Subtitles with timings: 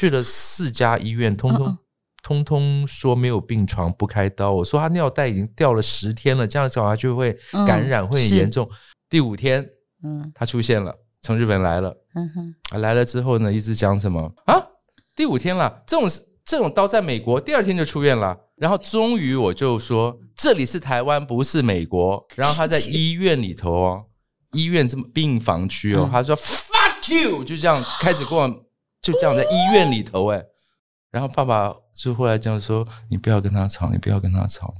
[0.00, 1.78] 去了四家医院，通通、
[2.22, 4.50] 通通说没有病床，不开刀。
[4.50, 8.66] 我说他尿袋已经掉了十天了，这样小孩就会感染，嗯、会很严重。
[9.10, 9.62] 第五天，
[10.02, 14.56] 嗯，他出现了，从日本来了，嗯哼，来了之后呢，一直讲什么啊？
[15.14, 16.08] 第五天了，这种
[16.46, 18.34] 这种刀在美国，第二天就出院了。
[18.56, 22.26] 然后终于我就说，这里是台湾，不是美国。
[22.36, 24.04] 然后他在医院里头哦，
[24.52, 28.48] 医院这么病房区哦，嗯、他说 fuck you，就这样开始跟我，
[29.02, 30.42] 就这样在医院里头哎。
[31.10, 34.74] 然后爸爸就后来这样说，你不要跟他吵，你不要跟他吵。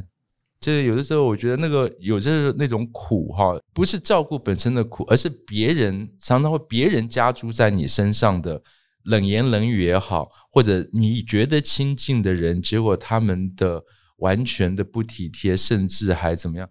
[0.60, 8.62] 就是有的时候我觉得那个有就是那种苦哈，不是照顾本身的苦，而是别人常常会别人加诸在你身上的。
[9.04, 13.82] 冷言冷语也好，或者你觉得亲近的人，结果他们的
[14.18, 16.68] 完全的不体贴，甚至还怎么样？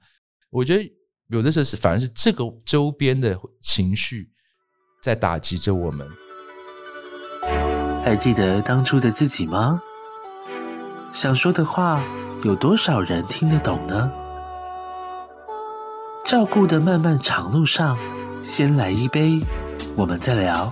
[0.51, 0.87] 我觉得
[1.29, 4.29] 有的时候是反而是这个周边的情绪
[5.01, 6.07] 在打击着我们。
[8.03, 9.81] 还记得当初的自己吗？
[11.11, 12.03] 想说的话，
[12.43, 14.11] 有多少人听得懂呢？
[16.25, 17.97] 照顾的漫漫长路上，
[18.41, 19.41] 先来一杯，
[19.95, 20.71] 我们再聊。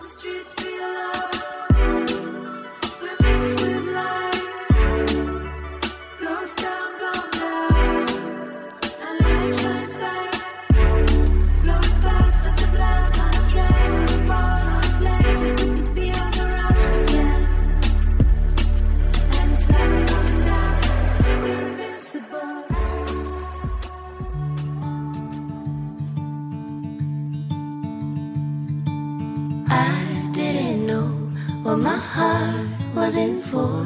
[32.17, 33.85] heart was in four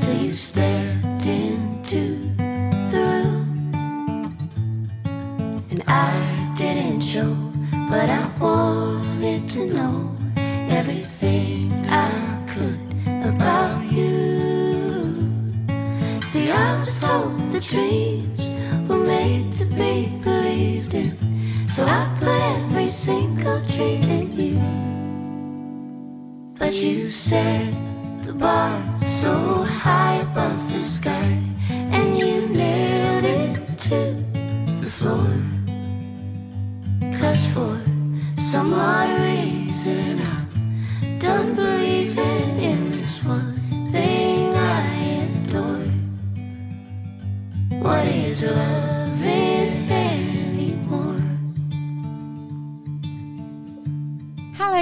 [0.00, 2.02] till you stepped into
[2.92, 3.46] the room.
[5.72, 7.34] And I didn't show,
[7.90, 10.16] but I wanted to know
[10.78, 12.12] everything I
[12.52, 12.78] could
[13.32, 14.14] about you.
[16.30, 18.54] See, I was told the dreams
[18.88, 21.12] were made to be believed in,
[21.68, 24.23] so I put every single dream in
[26.74, 27.72] you said
[28.24, 29.63] the bar so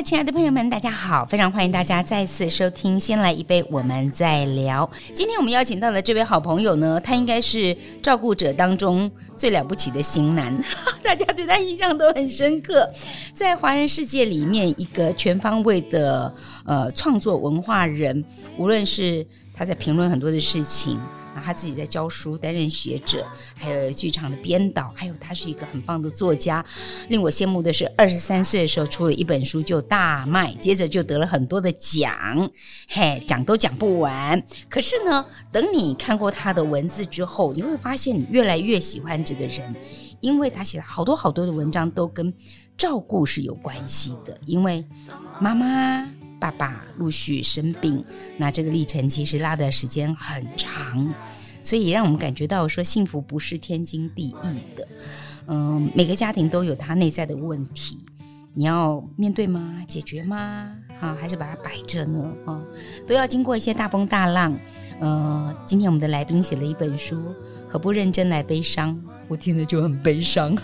[0.05, 1.25] 亲爱的朋友们，大家好！
[1.25, 4.85] 非常欢迎大家再次收听《先来一杯，我们再聊》。
[5.15, 10.53] 今天我们邀请到的这位好朋友呢，他应该是照顾者当中最了不起的型男，
[11.05, 12.91] 大家对他印象都很深刻。
[13.33, 16.35] 在华人世界里面，一个全方位的
[16.67, 18.25] 呃创作文化人，
[18.59, 19.25] 无论是
[19.55, 21.01] 他在评论很多的事情。
[21.43, 23.27] 他自己在教书，担任学者，
[23.57, 26.63] 还有剧场的编导，还有他是一个很棒的作家。
[27.09, 32.13] 令我羡慕的是，二十三岁的时候出了一本书就大卖，接着就得了很多的奖，
[32.87, 34.41] 嘿，讲都讲不完。
[34.69, 39.75] 可是呢，等你看过他的文字之后，你会发现你越来越喜欢这个人，
[40.21, 42.33] 因为他写了好多好多的文章都跟
[42.77, 44.87] 照顾是有关系的，因为
[45.41, 46.22] 妈妈。
[46.43, 48.05] 爸爸陆续生病，
[48.37, 51.15] 那这个历程其实拉的时间很长，
[51.63, 54.89] 所以让我们感觉到说幸福不是天经地义的。
[55.47, 57.97] 嗯，每个家庭都有他内在的问题，
[58.55, 59.85] 你要面对吗？
[59.87, 60.75] 解决吗？
[60.99, 62.33] 啊，还是把它摆着呢？
[62.45, 62.61] 啊，
[63.07, 64.59] 都要经过一些大风大浪。
[64.99, 67.33] 呃，今天我们的来宾写了一本书，
[67.69, 69.01] 何不认真来悲伤？
[69.33, 70.55] 我听了就很悲伤。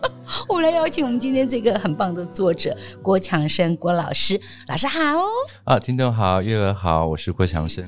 [0.46, 5.00] 我们来邀请我们今天这个很棒的作者郭强生郭老师，老师好。
[5.64, 7.82] 啊，听众好，月儿好，我是郭强生。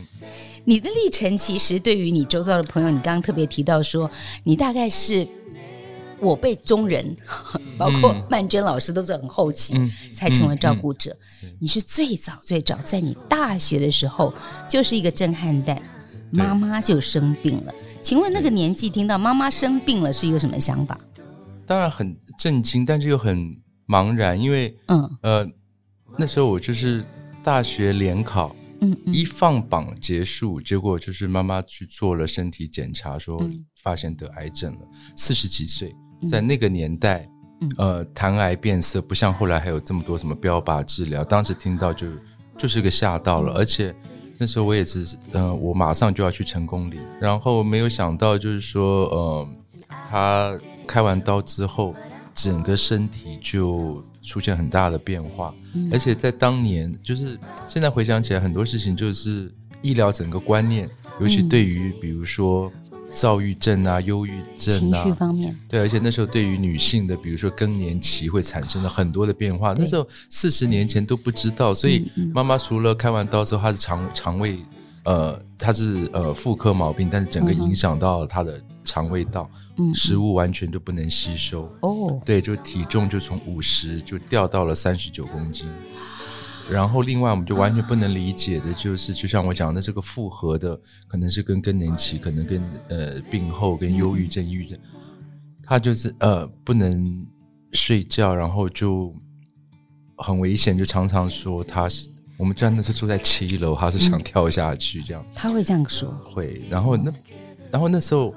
[0.65, 4.11] 你的历程其实对于你周遭的朋友，你刚刚特别提到说，
[4.43, 5.29] 你大概是
[6.19, 7.15] 我辈中人，
[7.77, 9.75] 包括曼娟老师都是很后期
[10.15, 11.11] 才成为照顾者。
[11.43, 14.33] 嗯嗯嗯、你是最早最早在你大学的时候
[14.67, 15.83] 就是一个震撼弹，
[16.33, 17.75] 妈妈就生病了。
[18.03, 20.99] 请问那个年纪听到妈妈生病了是一个什么想法？
[21.67, 23.55] 当然很震惊，但是又很
[23.87, 25.19] 茫然，因为嗯。
[25.23, 25.47] 呃
[26.19, 27.05] 那时候我就是
[27.43, 29.15] 大学联考，嗯，嗯。
[29.15, 33.49] 一放榜结束，结果就是妈妈去做了身体检查，说
[33.83, 34.81] 发现得癌症了，
[35.15, 35.95] 四十几岁，
[36.29, 37.29] 在那个年代，
[37.61, 42.09] 嗯、呃谈癌变色，不像后来还有这么多什么标靶治疗，当时听到就
[42.59, 43.95] 就是个吓到了，而且。
[44.41, 45.01] 那时候我也是，
[45.33, 49.49] 嗯、呃，我马上就要去成功岭，然后没有想到就是说，呃，
[50.09, 51.95] 他开完刀之后，
[52.35, 57.39] 整个身体就出现很大的变化，嗯、而且在当年，就是
[57.69, 59.53] 现在回想起来，很多事情就是
[59.83, 60.89] 医疗整个观念，
[61.21, 62.73] 尤其对于比如说
[63.11, 74.59] 躁郁症啊、忧郁症啊，情绪方面，对，而且那时候对于女性的，比如说更年期会产生了很多的变化，那时候四十年前都不知道，所以妈妈除了开完刀之后，她的肠肠胃。
[75.03, 79.49] 呃，她是呃妇科毛病，但是整个影响到她的肠胃道，
[79.79, 81.73] 嗯，食物完全都不能吸收。
[81.81, 85.67] 哦，对，就体重就从五十就掉到了三十九公斤。
[86.71, 94.79] 然后另外我们就完全不能理解的就是，就像我讲的，这个复合的可能是跟更年期，可能跟呃病后跟忧郁症、抑郁症，
[95.63, 97.27] 他就是呃不能
[97.73, 99.15] 睡觉，然后就
[100.17, 102.09] 很危险，就常常说他是。
[102.37, 105.23] 我们真的是住在七楼，他是想跳下去这样。
[105.35, 106.63] 他会这样说，会。
[106.71, 107.13] 然后那，
[107.71, 108.35] 然后那时候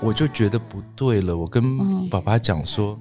[0.00, 1.36] 我就觉得不对了。
[1.36, 2.98] 我跟爸爸讲说，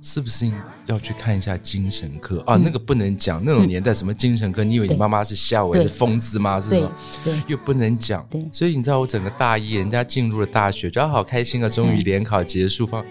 [0.00, 0.50] 是不是
[0.86, 2.56] 要去看一下精神科啊？
[2.56, 4.62] 那个不能讲，那种年代什么精神科？
[4.62, 6.60] 你以为你妈妈是吓我，是疯子吗？
[6.60, 6.92] 是吗？
[7.24, 8.26] 对，又不能讲。
[8.30, 11.68] 对，所以你知道，我整个大一，人家进入了大学，觉得好开心啊！
[11.68, 13.04] 终于联考结束，放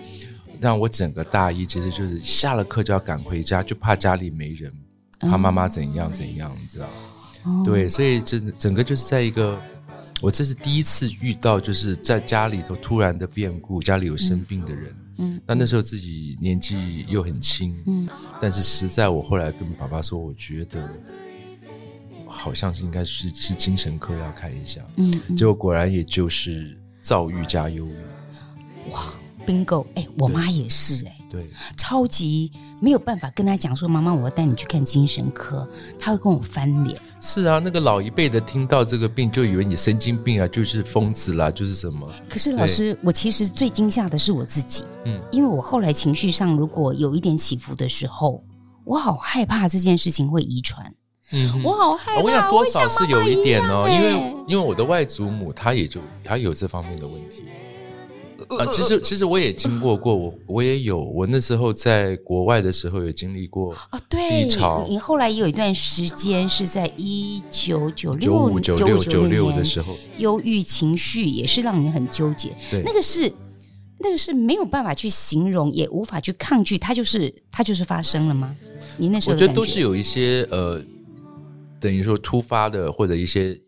[0.59, 4.71] 让我整个大一其实就是下了课就要赶回家，就怕家里没人。
[5.19, 6.87] 他妈妈怎样怎样，你知道？
[7.43, 9.59] 哦、对，所以这整个就是在一个，
[10.21, 14.85] 我这是第一次遇到，就是在家里头突然的变故，家里有生病的人。
[14.89, 15.04] 嗯，
[15.45, 17.75] 那那时候自己年纪又很轻。
[17.85, 18.07] 嗯，
[18.41, 20.89] 但是实在我后来跟爸爸说，我觉得
[22.27, 24.81] 好像是应该是是精神科要看一下。
[24.97, 27.97] 嗯，结果果然也就是躁郁加忧郁。
[29.45, 29.85] 哇，bingo！
[29.95, 31.17] 哎，我妈也是哎。
[31.29, 35.67] 对，超级没有办法跟她讲说，妈妈，我要带你去看精神科，
[35.99, 36.97] 她会跟我翻脸。
[37.19, 42.09] 是啊，那个老一辈的听到这个病就以为你神经病啊，就是疯子啦，就是什么。
[42.29, 48.41] 可是老师，我其实最惊吓的是我自己，嗯，因为我后来情绪上如果有一点起伏的时候，
[48.85, 50.93] 我好害怕这件事情会遗传，
[51.31, 52.21] 嗯，我好害怕。
[52.21, 57.43] 我想多少是有一点哦，因为因为我的外祖母她也就她有这方面的问题。
[58.59, 64.85] 啊，其实其实我也经过过，我我也有，我那时候在国外的时候也经历过哦，对，低潮。
[64.87, 72.55] 你后来也有一段时间是在一九九六、九五、九六、九六的时候，忧郁情绪也是让你很纠结。
[72.69, 73.31] 对，那个是
[73.99, 78.55] 那个是没有办法去形容，也无法去抗拒，它就是它就是发生了吗？
[78.97, 80.83] 你那时候我觉得都是有一些呃，
[81.79, 83.59] 等于说突发的或者一些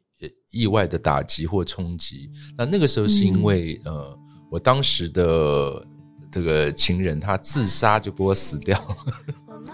[0.52, 2.30] 意外的打击或冲击。
[2.58, 4.20] 那那个时候是因为、嗯、呃。
[4.50, 5.86] 我当时的
[6.32, 8.96] 这个情人，他自杀就给我死掉了。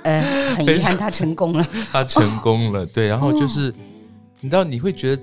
[0.04, 1.66] 呃， 很遗憾，他成功了。
[1.92, 3.08] 他成功了，对。
[3.08, 3.74] 然后就是，哦、
[4.42, 5.22] 你知道，你会觉得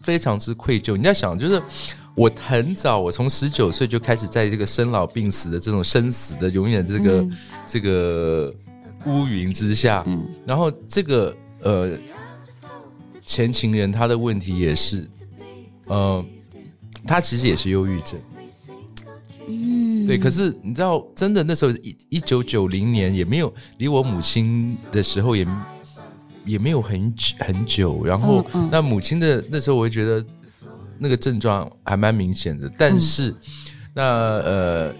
[0.00, 0.96] 非常之愧疚。
[0.96, 1.60] 你在想，就是
[2.14, 7.36] 我很早，我从十九岁就开始在这个生老病死的这种生死的永远这个、嗯、
[7.66, 8.54] 这个
[9.06, 10.04] 乌云之下。
[10.06, 10.24] 嗯。
[10.46, 11.90] 然后这个呃
[13.24, 14.98] 前情人他的问题也是，
[15.88, 16.24] 嗯、呃。
[17.04, 18.20] 他其实也是忧郁症，
[19.48, 20.16] 嗯，对。
[20.16, 25.46] 可是你知道，真的那时候一一九九零年也没有离我母亲的时候也
[26.44, 28.04] 也没有很久很久。
[28.04, 30.24] 然后那母亲的那时候，我会觉得
[30.98, 32.70] 那个症状还蛮明显的。
[32.78, 33.34] 但是
[33.92, 34.94] 那呃，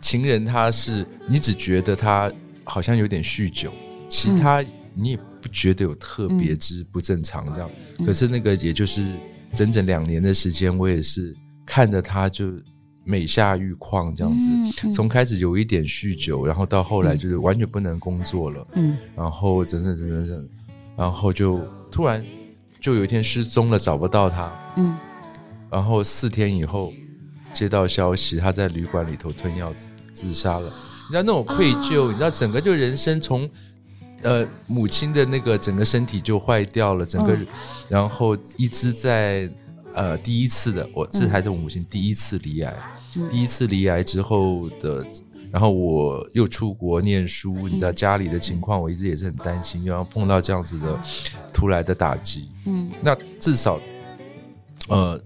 [0.00, 2.32] 情人他是你只觉得他
[2.64, 3.70] 好像有点酗酒，
[4.08, 4.64] 其他
[4.94, 7.70] 你也不觉得有特别之不正常这样。
[8.06, 9.04] 可是那个也就是。
[9.54, 11.34] 整整两年的时间，我也是
[11.64, 12.52] 看着他就
[13.04, 20.48] 每下愈况这样子，从开始有一点酗酒，然后到后来就是完全不能工作了，嗯，然后整整整整整，
[20.96, 22.24] 然后就突然
[22.80, 24.96] 就有一天失踪了，找不到他，嗯，
[25.70, 26.92] 然后四天以后
[27.52, 29.72] 接到消息，他在旅馆里头吞药
[30.12, 30.66] 自杀了。
[31.06, 33.48] 你知道那种愧疚，你知道整个就人生从。
[34.24, 37.46] 呃，母亲的那个整个身体就坏掉了，整个，嗯、
[37.90, 39.48] 然后一直在
[39.92, 42.74] 呃第一次的，我这还是我母亲第一次离癌，
[43.16, 45.06] 嗯、第一次离癌之后的，
[45.52, 50.98] 然后我又出国念书，嗯、你知道家里的情况，我一直也是很担心，然后碰到这样子的
[51.52, 53.78] 突来的打击，嗯，那至少，
[54.88, 55.20] 呃，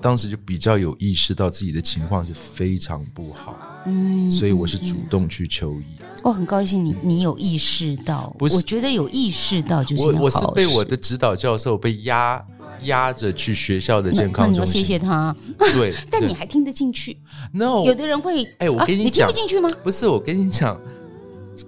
[0.00, 5.84] 当时就比较有意识到自己的情况是非常不好，嗯，所以我是主动去求医。
[6.22, 12.44] 我很高兴你你有意识到，不是，我觉得有意识到就是我我是被我的指导教授被压
[12.82, 15.34] 压着去学校的健康中心，谢谢他。
[15.72, 17.16] 对， 但你还听得进去
[17.52, 19.70] ？No，有的人会哎，我跟你讲，你听不进去吗？
[19.82, 20.78] 不是，我跟你讲，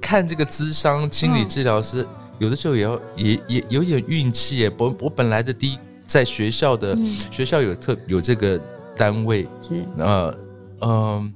[0.01, 2.07] 看这个智商心理治疗师，
[2.39, 4.73] 有的时候也要也也有点运气耶。
[4.77, 6.99] 我我本来的第一在学校的
[7.31, 8.61] 学校有特有这个
[8.97, 10.37] 单位是呃
[10.81, 11.35] 嗯。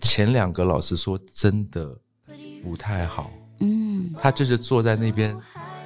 [0.00, 1.96] 前两个老师说真的
[2.62, 3.30] 不太好。
[3.60, 5.34] 嗯，他就是坐在那边，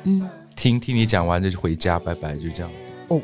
[0.03, 2.71] 嗯，听听你讲完就回家，拜拜，就这样。
[3.09, 3.21] 哦，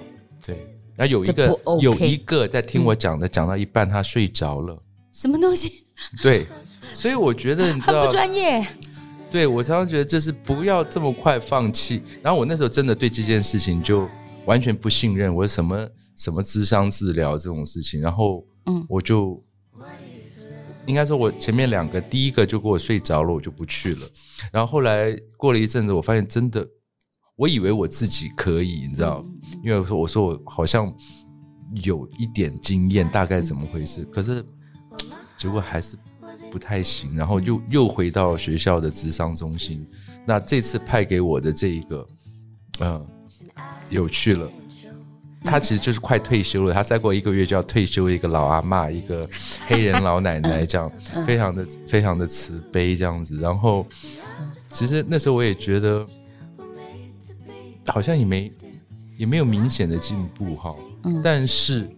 [0.46, 0.64] 对，
[0.94, 4.80] 然后有一个、OK、有一个在听我讲的，讲、嗯、到一半他睡着了。
[5.10, 5.84] 什么东西？
[6.22, 6.46] 对，
[6.92, 8.64] 所以我觉得你知道很不专业。
[9.34, 12.00] 对，我常常觉得就是不要这么快放弃。
[12.22, 14.08] 然后我那时候真的对这件事情就
[14.46, 19.42] 完全不信任，我什么什么智商治疗这种事情，然后嗯，我就。
[20.86, 24.00] 应该说，我前面两个，第一个就给我睡着了，我就不去了。
[24.52, 26.64] 然后后来过了一阵子，我发现真的，
[27.34, 29.26] 我以为我自己可以，你知道，
[29.64, 30.94] 因为我说我说我好像
[31.82, 34.44] 有一点经验，大概怎么回事，可是
[35.36, 35.96] 结果还是
[36.54, 37.16] 不太行。
[37.16, 39.84] 然后又又回到学校的智商中心，
[40.24, 42.08] 那这次派给我的这一个，
[42.78, 43.04] 嗯，
[43.90, 44.48] 有趣了。
[45.42, 49.28] 他其实就是快退休了，他再过一个月就要退休，一个老阿妈，一个
[49.66, 50.90] 黑人老奶奶，这样
[51.26, 53.40] 非常的非常的慈悲这样子。
[53.40, 53.84] 然后，
[54.68, 56.06] 其实那时候我也觉得，
[57.88, 58.52] 好像也没
[59.18, 60.72] 也没有明显的进步哈。
[61.22, 61.90] 但是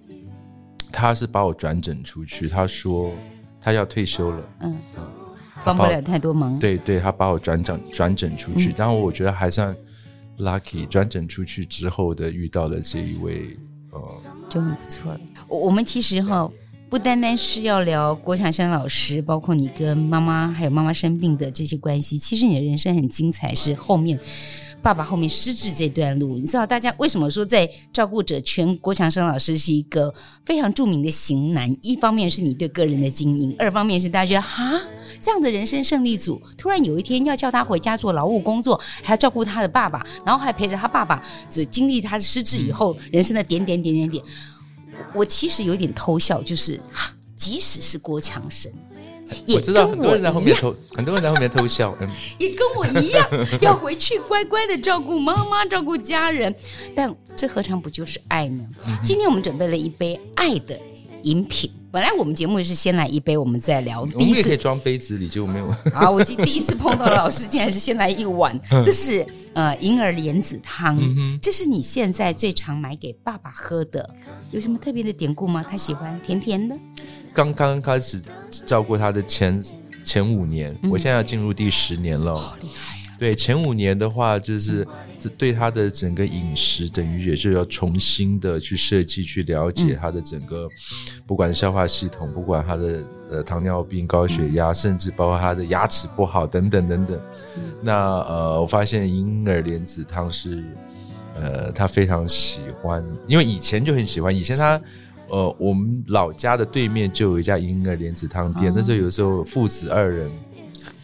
[0.90, 3.12] 他是把我转诊出去，他说
[3.66, 4.78] 他要退休了，嗯，
[5.64, 6.56] 帮不了太多忙。
[6.56, 9.76] 对对，他把我转诊转诊出去，然后我觉得还算。
[10.38, 13.58] Lucky 转诊出去之后的遇到的这一位，
[13.90, 13.98] 呃，
[14.50, 15.20] 就很不错了。
[15.48, 16.46] 我们其实哈，
[16.90, 22.18] 不单单是要聊郭强生老师，包括你跟妈妈还有妈妈生病的这些关系。
[22.18, 24.20] 其实你的人生很精彩，是后面
[24.82, 26.36] 爸爸后面失智这段路。
[26.36, 30.12] 你知道大家为什么说在照顾者圈，郭强生老师是一个
[30.44, 31.72] 非常著名的型男？
[31.82, 34.80] 一方面是你对个人的经营，二方面是大家觉得哈。
[35.20, 44.22] 这样的人生胜利组，突然有一天要叫他回家做劳务工作，还要照顾他的爸爸，然后还陪着他爸爸，只经历他的失智以后人生的点点点点点。
[45.14, 46.78] 我其实有点偷笑，就是
[47.34, 48.70] 即使是郭强生，
[49.48, 53.28] 我知道很多人在后面偷，很多人在后面偷笑，嗯， 也跟我一样
[53.60, 56.54] 要回去乖乖的照顾妈妈，照顾家人。
[56.94, 58.64] 但这何尝不就是爱呢？
[59.04, 60.78] 今天我们准备了一杯爱的
[61.22, 61.70] 饮品。
[61.92, 64.04] 本来我们节目是先来一杯，我们再聊。
[64.04, 65.66] 第一次我们也可以装杯子里，就没有。
[65.94, 68.58] 啊，我今第一次碰到老师，竟然是先来一碗。
[68.84, 74.14] 这是呃银耳莲子汤，嗯、这是你现在最常买给爸爸喝的，
[74.50, 75.64] 有什么特别的典故吗？
[75.66, 76.76] 他喜欢甜甜的。
[77.36, 78.18] 刚刚开始
[78.64, 79.62] 照顾他的前
[80.02, 82.34] 前五年，嗯、我现在要进入第十年了。
[82.34, 82.96] 好厉害。
[83.18, 84.86] 对，前五年的话，就是
[85.18, 90.68] 这对他的整个饮食，等于也是要重新的去设计、去了解他的整个，
[91.26, 97.20] 不管消化系统，不管他的呃糖尿病、高血压，甚至包括他的牙齿不好等等等等。
[97.82, 100.62] 那呃，我发现银耳莲子汤是
[101.34, 104.80] 呃他非常喜欢，因为以前就很喜欢，以前他
[105.28, 110.30] 呃我们老家的对面就有一家银耳莲子汤店，那时候有时候父子二人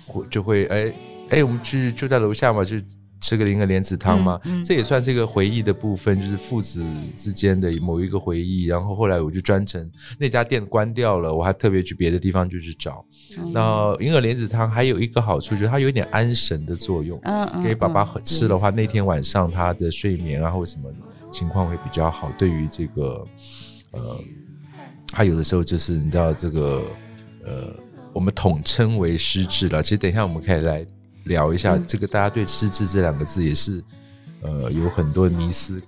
[0.07, 0.93] 会就会哎。
[1.31, 2.77] 哎，我们去就在楼下嘛，就
[3.19, 6.85] 吃个银耳莲子汤嘛，嗯嗯、这也算是一个回忆的部分，就是父子
[7.17, 8.67] 之间的某一个回忆。
[8.67, 13.03] 然后后来我就专程那家店关掉了，我还特别去别的地方就去找。
[13.51, 17.19] 那银耳莲子汤还有一个好处，就是它有一点安神的作用，
[17.65, 20.93] 给爸爸喝吃的话，嗯、那天晚上他的睡眠啊或什么
[21.31, 22.31] 情况会比较好。
[22.37, 23.27] 对于这个，
[23.93, 24.21] 呃，
[25.09, 26.85] 他有的时候就是你知道这个，
[27.45, 27.75] 呃，
[28.13, 29.83] 我们统称为失智了。
[29.83, 30.87] 其实等一下我们可以来。
[31.27, 33.81] 聊一下这个，大家对“失智”这两个字也是，
[34.41, 35.81] 呃，有很多迷思、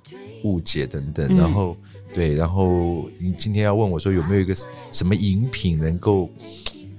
[0.45, 1.37] 误解等等。
[1.37, 1.77] 然后，
[2.13, 4.55] 对，然后你今天要问我说有没有一个
[4.93, 6.31] 什么饮品能够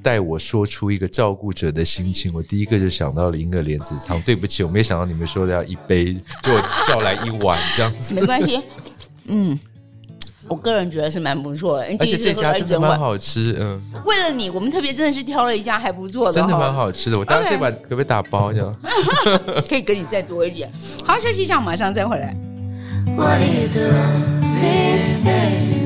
[0.04, 2.30] 带我说出一个照顾者的心情？
[2.34, 4.22] 我第一个就想到了银耳莲子汤。
[4.24, 6.52] 对不起，我没想到你们说的要一杯，就
[6.86, 8.16] 叫来一碗这样子。
[8.16, 8.62] 没关系，
[9.28, 9.58] 嗯。
[10.48, 13.82] 我个人觉得是蛮不错的，而且这家真的蛮好吃，嗯。
[14.06, 17.18] 为了你，我们特别真的是挑了一家还不错的，真的蛮好吃的。
[17.18, 18.76] 我当然这碗可不可以打包这样？
[19.68, 20.72] 可以给你再多一点。
[21.04, 22.36] 好，休息一下，马上再回来。
[23.06, 23.26] 今天
[25.24, 25.85] 我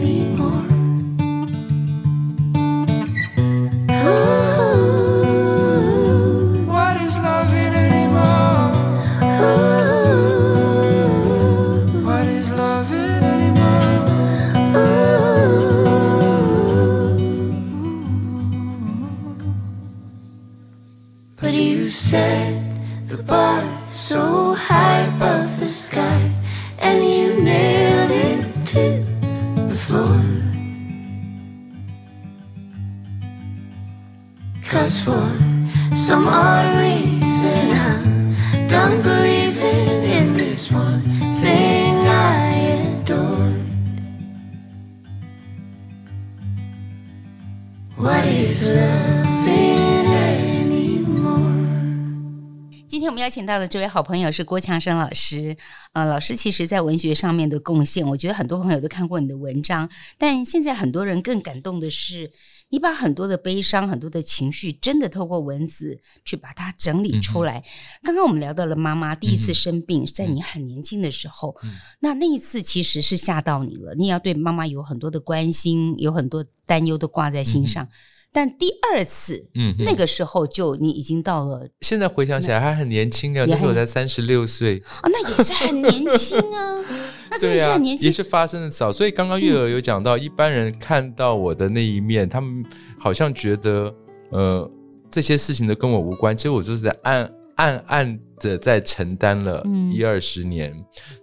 [53.30, 55.56] 邀请到的这位好朋友是郭强生老师。
[55.94, 59.88] 呃，老师其实在文学上面的贡献，我觉得很多朋友都看过你的文章。
[60.18, 62.32] 但现在很多人更感动的是，
[62.70, 67.60] 你把很多的悲伤、很多的情绪，真的透过文字去把它整理出来。
[67.60, 67.64] 嗯、
[68.02, 71.70] 刚刚我们聊到了妈妈第一次生病，在你很年轻的时候，嗯、
[72.00, 73.94] 那那一次其实是吓到你了。
[73.94, 77.88] 你也要对妈妈有很多的关心，有很多担忧都挂在心上。
[78.30, 81.68] 嗯但第二次，嗯，那个时候就你已经到了。
[81.82, 86.86] 现在回想起来还很年轻啊，那时候才三十六岁哦，那也是很年轻啊。
[87.32, 88.92] 那真的是很年轻，也是发生的早。
[88.92, 92.64] 所以刚刚月娥有讲到，一般人看到我的那一面，他们
[93.00, 93.92] 好像觉得，
[94.30, 94.72] 呃，
[95.10, 96.38] 这些事情都跟我无关。
[96.38, 100.72] 其实我就是在暗暗暗的在承担了一二十年。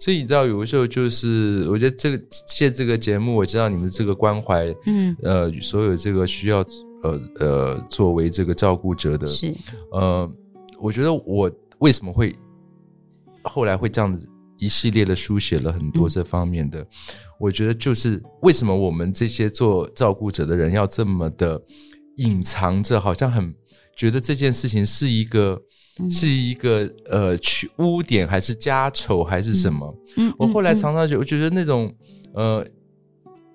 [0.00, 6.64] 所以你知道，有的时候就是，我觉得这个借这个节目，我知道你们这个关怀，嗯，呃，所有这个需要。
[7.02, 9.54] 呃呃，作为这个照顾者的，是
[9.92, 10.28] 呃，
[10.80, 12.34] 我觉得我为什么会
[13.42, 16.86] 后来会这样子一系列的书写了很多这方面的，嗯、
[17.38, 21.62] 我觉得就是为什么我们这些做照顾者的人要这么的
[22.16, 23.54] 隐藏着，好像很
[23.94, 25.60] 觉得这件事情是一个、
[26.00, 29.94] 嗯、是一个呃去污点还是家丑还是什么？
[30.16, 31.94] 嗯，我后来常常就我觉得那种
[32.32, 32.66] 呃，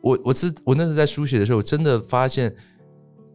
[0.01, 2.55] 我我是我那时候在书写的时候，我真的发现。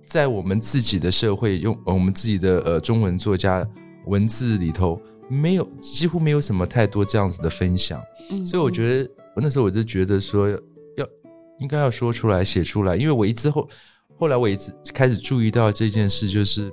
[0.06, 3.66] 在我们自己的社会，用我们自己的呃中文作家
[4.06, 11.06] 文字里头，没有几乎没有什么太多这样子的分享，嗯嗯，所以我觉得我那时候我就觉得说要
[11.58, 13.68] 应该要说出来写出来，因为我一直后
[14.16, 16.70] 后来我一直开始注意到这件事，就是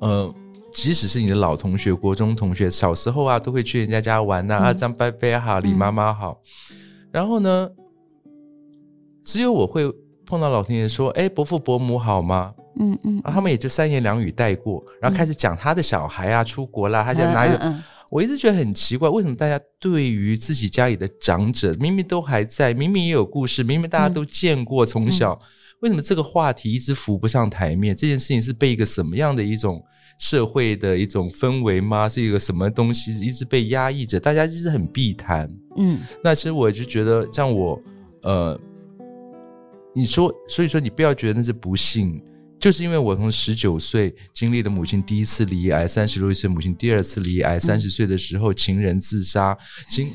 [0.00, 0.32] 呃，
[0.74, 6.76] 即使是你的老同学、国中同学，小时候啊都会去人家家玩呐，啊，啊张伯伯好，李妈妈好，嗯，
[7.10, 7.70] 然后呢，
[9.24, 9.90] 只有我会。
[10.30, 17.58] 碰到老天爷说：“哎，伯父伯母好吗？”嗯嗯，然后他们也就三言两语带过，然后开始讲他的小孩啊，出国啦，他现在哪有？
[18.12, 25.36] 我一直觉得很奇怪，为什么大家对于自己家里的长者，明明都还在，明明也有故事，明明大家都见过，从小
[25.80, 27.94] 为什么这个话题一直浮不上台面？
[27.94, 29.82] 这件事情是被一个什么样的一种
[30.18, 32.08] 社会的一种氛围吗？
[32.08, 34.18] 是一个什么东西一直被压抑着？
[34.20, 35.50] 大家一直很避谈。
[35.76, 37.82] 嗯，那其实我就觉得，像我，
[38.22, 38.58] 呃。
[39.92, 42.22] 你说，所以说你不要觉得那是不幸，
[42.60, 49.56] 就是因为我从十九岁经历了母亲第一次离癌，三十六岁母亲第二次离癌，三十岁的时候情人自杀，
[49.88, 50.12] 情，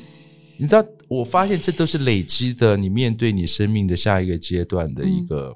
[0.56, 5.54] 你知道，我发现这都是累积的，你面对你生命的下一个阶段的一个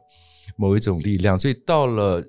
[0.56, 1.38] 某一种力量。
[1.38, 2.22] 所以到了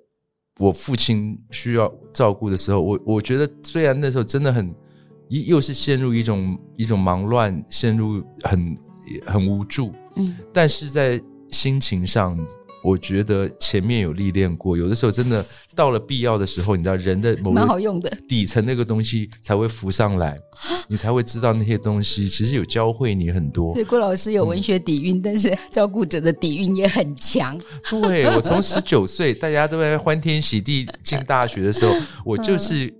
[0.60, 4.74] 我父亲需要照顾的时候，我我觉得虽然那时候真的很
[5.28, 8.78] 一又是陷入一种一种忙乱，陷入很
[9.26, 11.22] 很无助，嗯，但是在。
[11.52, 12.38] 心情上，
[12.84, 20.38] 我觉得前面有历练过，有的时候真的到了必要的时候，你知道人的某个底层那个东西才会浮上来，
[20.90, 23.74] 你才会知道那些东西其实有教会你很多。
[23.74, 27.60] 所以郭老师有文学底蕴，嗯、但是照顾者的底蕴也很强。
[27.90, 31.94] 对，我从十九岁，大家都在欢天喜地进大学的时候，
[32.26, 32.92] 我就是。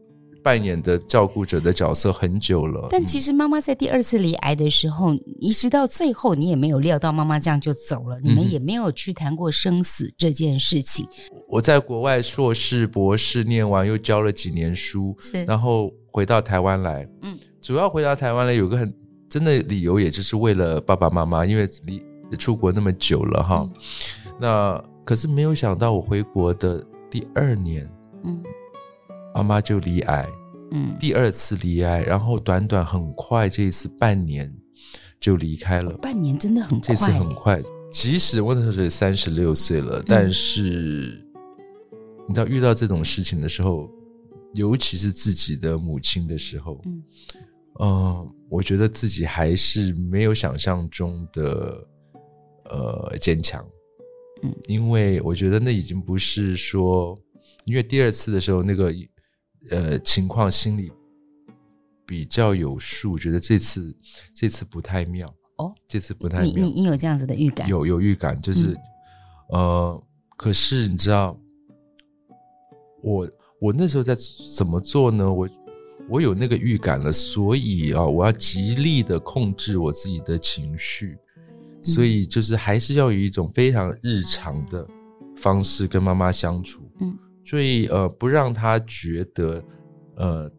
[0.44, 11.08] 扮演的照顾者的角色很久了，但其实妈妈在第二次离癌的时候，一直到最后，你也没有料到妈妈这样就走了，你们也没有去谈过生死这件事情。
[11.48, 18.94] 我在国外硕士、博士念完，又教了几年书，然后回到台湾来，嗯，主要回到台湾来有个很
[19.30, 22.02] 真的理由，也就是为了爸爸妈妈，因为离
[22.38, 27.88] 出国那么久了哈，嗯、那可是没有想到我回国的第二年，
[28.24, 28.42] 嗯。
[29.34, 30.28] 妈妈就离癌，
[30.72, 34.54] 嗯，第二次离癌，然后短短很快，这一次半年
[35.20, 35.92] 就离开了。
[35.98, 37.64] 半年真的很快，这次很快。
[37.92, 41.26] 即使我那时候三十六岁了，嗯、但是
[42.28, 43.90] 你知道遇到这种事情的时候，
[44.54, 47.04] 尤其是自己的母亲的时候，嗯，
[47.76, 51.88] 呃，我觉得自己还是没有想象中的
[52.66, 53.66] 呃坚强，
[54.44, 57.18] 嗯，因为我觉得那已经不是说，
[57.66, 58.94] 因为第二次的时候那个。
[59.70, 60.92] 呃，情况心里
[62.04, 63.96] 比较有数，觉得这次
[64.34, 66.46] 这次不太妙哦，这次不太妙。
[66.48, 67.68] 你你你有这样子的预感？
[67.68, 68.74] 有有预感，就是、
[69.54, 70.04] 嗯、呃，
[70.36, 71.40] 可是你知道，
[73.04, 73.30] 我
[73.62, 74.18] 我那时候在
[74.58, 75.32] 怎么做呢？
[75.32, 75.48] 我
[76.10, 81.18] 我有那个预感了，所以啊，我要极力的控制我自己的情绪，
[81.78, 84.86] 嗯、所以就是还是要有一种非常日常的
[85.36, 86.82] 方式跟妈妈相处。
[87.00, 87.16] 嗯。
[87.52, 89.62] 所以呃，不让他觉得
[90.16, 90.50] 呃，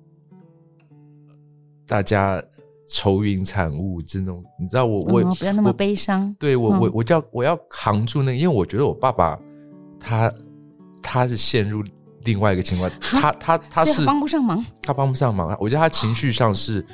[1.86, 2.44] 大家
[2.86, 6.36] 愁云惨雾这种，你知道我我、哦、不要那么悲伤。
[6.38, 9.40] 对我我我叫我要扛住那个，因为我觉得我爸爸
[9.98, 10.30] 他
[11.02, 11.82] 他是陷入
[12.24, 15.56] 另外一个情况，他他他是帮不上忙，他帮不上忙。
[15.58, 16.84] 我觉得他情绪上是，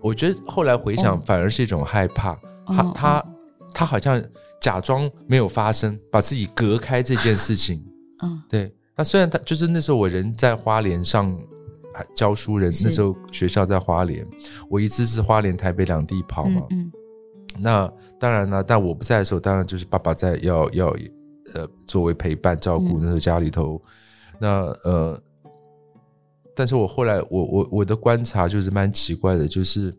[0.00, 2.32] 我觉得后来回想反而是一种害怕。
[2.64, 3.26] 哦、他他
[3.74, 4.18] 他好像
[4.62, 7.84] 假装没有发生，把自己隔开这件事情。
[8.22, 8.74] 嗯，对。
[8.96, 11.38] 那虽然他就是那时候我人在花莲上
[12.14, 14.26] 教书人，那时候学校在花莲，
[14.68, 16.66] 我一直是花莲台北两地跑嘛。
[16.70, 16.80] 嗯。
[16.80, 16.92] 嗯
[17.58, 20.94] 那当然了，但我不在的时候，当然就是爸爸在要要
[21.54, 23.80] 呃作为陪伴照顾那时候家里头。
[24.32, 24.48] 嗯、那
[24.90, 25.22] 呃，
[26.54, 29.90] 但是我后来我我我的观察就是蛮奇怪的，就是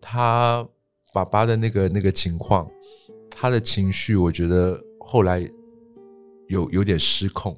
[0.00, 0.66] 他
[1.12, 2.68] 爸爸的那个那个情况，
[3.30, 5.48] 他的情绪，我觉得后来
[6.48, 7.56] 有有点失控。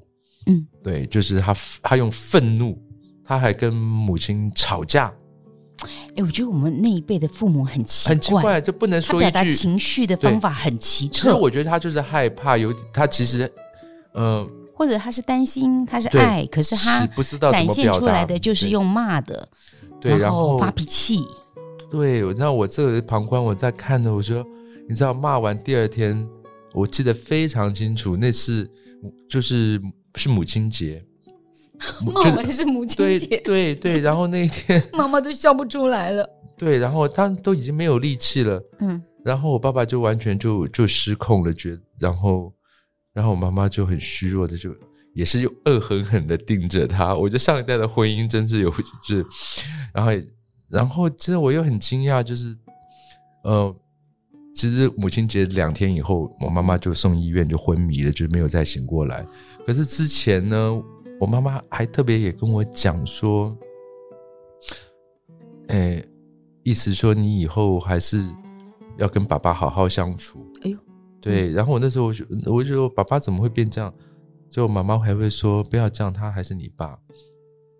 [0.48, 2.76] 嗯，对，就是他他用愤怒，
[3.22, 5.14] 他还跟母亲吵架。
[6.16, 9.30] 哎，我觉得我们那一辈的父母很奇怪，很奇怪，就不能说一句。
[9.30, 11.14] 表达情绪的方法很奇特。
[11.14, 13.44] 其实我觉得他就是害怕，有他其实，
[14.14, 19.48] 嗯、呃，或者他是担心，他是爱，可是他不知道展现出来的就是用骂的，
[20.00, 21.22] 对，然后发脾气。
[21.90, 24.44] 对，我知道我这个旁观，我在看的，我说，
[24.88, 26.28] 你知道骂完第二天，
[26.74, 28.68] 我记得非常清楚，那次
[29.28, 29.80] 就是
[30.18, 31.02] 是母亲节。
[32.04, 36.28] 我们是母亲节，对对对， 然后那一天 妈妈都笑不出来了。
[36.56, 38.60] 对，然后他都已经没有力气了。
[38.80, 42.52] 嗯，然后我爸爸就完全就就失控了，觉然后
[43.12, 44.74] 然后我妈妈就很虚弱的，就
[45.14, 47.14] 也是又恶狠狠的盯着他。
[47.14, 49.24] 我觉得上一代的婚姻真是有就是，
[49.94, 50.10] 然后
[50.68, 52.52] 然后其实我又很惊讶，就是
[53.44, 53.72] 呃，
[54.58, 59.24] 其实母亲节两天以后，我妈妈就送医院就昏迷了，就没有再醒过来。
[59.64, 60.82] 可是之前呢？
[61.20, 63.56] 我妈妈还特别也跟我讲说，
[65.68, 66.02] 哎，
[66.64, 68.24] 意思说你以后还是
[68.96, 70.44] 要跟爸爸好好相处。
[70.62, 70.78] 哎呦，
[71.20, 71.52] 对。
[71.52, 73.94] 然后我那时候我就我就说，爸爸怎么会变这样？
[74.50, 76.98] 就我妈妈还会说，不要这样，他还是你爸。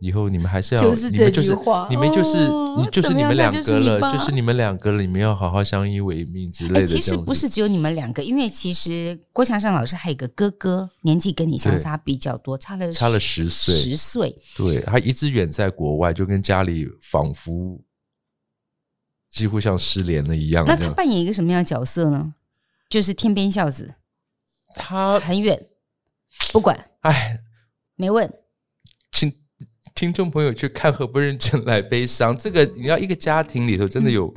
[0.01, 6.87] 以后你们还是要，就是这句话，你们就是，你就是你们两个了，就是你们两个了，你们要好好相依为命之类的。
[6.87, 14.39] 其实不是只有你们两个，因为其实郭强生老师还有个哥哥，年纪跟你相差比较多，差了差了十岁，十岁。
[14.57, 17.81] 对，他一直远在国外，就跟家里仿佛
[19.31, 20.65] 几乎像失联了一样。
[20.65, 22.35] 那他扮演一个什么样的角色呢？
[22.89, 23.97] 就是天边孝子，
[24.75, 25.67] 他很远，
[26.53, 27.41] 不管，哎，
[27.97, 28.33] 没问，
[29.11, 29.35] 请。
[29.99, 34.33] 听众朋友去看《何不认真来悲伤》，这个你要一个家庭里头真的有，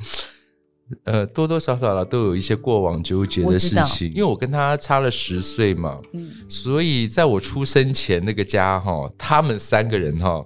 [1.04, 4.10] 嗯、呃，多多少少了都有一些过往纠结的事情。
[4.10, 10.43] 因为我跟他差了十岁嘛，嗯，所以在我出生前那个家哈，他们三个人哈，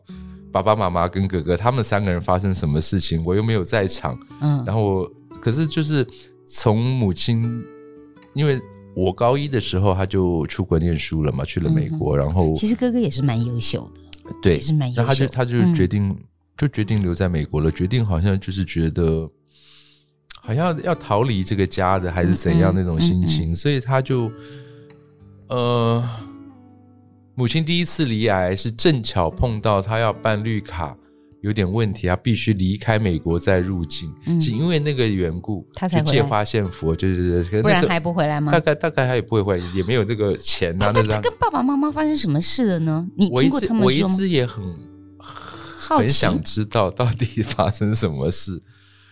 [0.52, 6.06] 爸爸妈妈跟哥哥，他们三个人发生什么事情，我又没有在场，嗯，然后我可是就是
[6.46, 7.64] 从母亲，
[8.34, 8.60] 因为
[8.94, 14.02] 我高一的时候他就出国念书了嘛，去了美国，嗯、然后其实哥哥也是蛮优秀的。
[14.42, 14.60] 对，
[14.96, 16.18] 然后他就他就决定、嗯、
[16.58, 19.30] 就决定留在美国了，决定好像就是觉得
[20.42, 23.54] 好像要逃离这个家的，还是怎样那种心情，嗯嗯。
[23.54, 24.32] 嗯、所以他就
[25.48, 26.04] 呃，
[27.36, 30.98] 母亲第一次离癌是正巧碰到他要办绿卡
[31.46, 38.52] 有点问题，他必须离开美国再入境，嗯、是因为那个缘故，他才借花献佛，就是不然还不回来吗？
[38.52, 40.92] 大概大概他也不会回来，也没有这个钱啊。
[40.92, 43.08] 那他跟爸爸妈妈发生什么事了呢？
[43.16, 43.86] 你听过他们说？
[43.86, 44.64] 我一直也很
[45.20, 48.60] 好奇，很想知道到底发生什么事。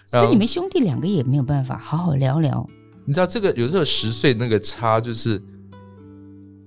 [0.03, 2.67] 所以你们兄弟两个也没有办法好好聊聊。
[3.05, 5.39] 你知道这个有时候十岁那个差就是。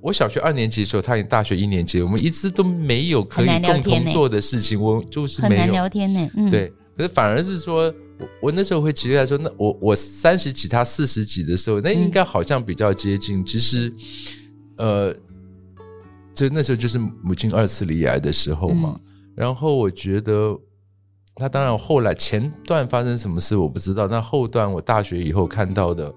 [0.06, 6.30] 我小学二年级的时候，他已经大学一年级，我们一直都没有可以共同做的事情，我就是没有很难聊天呢。
[6.36, 13.40] 嗯、对，可是反而是说，我我那时候会期待说，那我我三十几，他四十几的时候，那应该好像比较接近。
[13.40, 13.92] 嗯、其实，
[14.76, 15.12] 呃，
[16.32, 18.94] 就那时候就是母亲二次罹癌的时候嘛。
[18.94, 19.00] 嗯、
[19.34, 20.56] 然后我觉得，
[21.34, 26.14] 他当然后来前段发生什么事我不知道，那后段我大学以后看到的。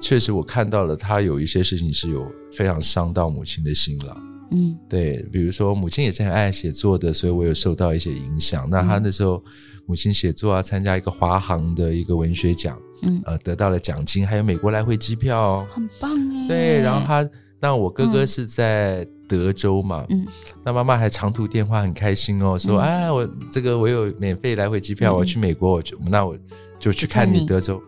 [0.00, 4.16] 确实，我看到了他有一些事情是有非常伤到母亲的心了。
[4.50, 8.68] 嗯，对，比如说母亲也是很爱写作的，所以我有受到一些影响。
[8.68, 9.42] 那他那时候
[9.86, 16.48] 母亲写作啊，参加一个华航的一个文学奖，嗯，呃，得到了奖金，还有美国来回机票哦，很棒哎。
[16.48, 17.26] 对，然后他，
[17.58, 20.26] 那我哥哥是在德州嘛，嗯，
[20.62, 26.36] 那妈妈还长途电话很开心哦，说，啊，我这个我有免费来回机票，我去美国，我就那我
[26.78, 27.82] 就去看你德州。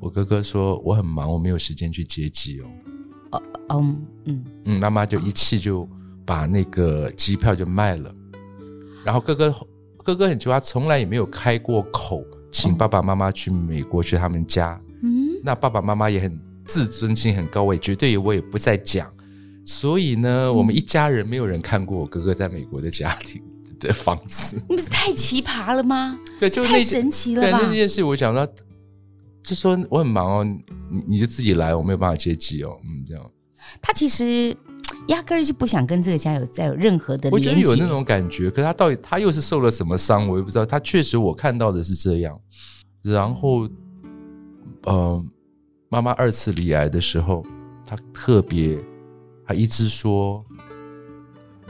[0.00, 2.66] 我哥哥说我很忙，我没有时间去接机哦。
[3.30, 5.88] 哦，嗯嗯嗯，妈妈就一气就
[6.24, 8.14] 把那个机票就卖了。
[9.04, 9.54] 然后哥哥
[10.04, 14.80] 哥哥很奇怪，他从来也没有开过口请爸爸妈妈去美国去他们家。
[15.02, 19.10] 嗯，那爸爸妈妈也很自尊心很高，我也绝对我也不再讲。
[19.64, 23.40] 所以呢，嗯、我们一家人没有人看过我哥哥在美国的家庭
[23.78, 24.56] 的房子。
[24.68, 26.18] 你不是太奇葩了吗？
[26.40, 27.58] 对，就太神奇了吧？
[27.58, 28.46] 对，那件事我想到，
[29.42, 32.78] 就说我很忙哦，你你就自己来，我没有办法接机哦。
[32.84, 33.30] 嗯，这样。
[33.80, 34.56] 他其实
[35.08, 37.50] 压根儿就不想跟这个家有再有任何的连接。
[37.50, 40.66] 我觉得有那种感觉，可是他到底他又是受了什么伤，我也不知道。
[40.66, 42.38] 他确实我看到的是这样。
[43.02, 43.72] 然后，嗯、
[44.84, 45.24] 呃，
[45.88, 47.44] 妈妈二次离癌的时候，
[47.86, 48.78] 他特别。
[49.50, 50.44] 他一直说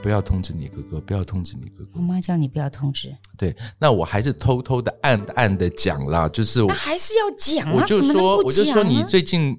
[0.03, 1.91] 不要通知你哥哥，不要通知你哥哥。
[1.95, 3.15] 我妈叫你不要通知。
[3.37, 7.73] 对，那我还是偷偷的、暗暗的讲啦，就是我那还是要讲啊。
[7.75, 9.57] 我就说，我就说你最近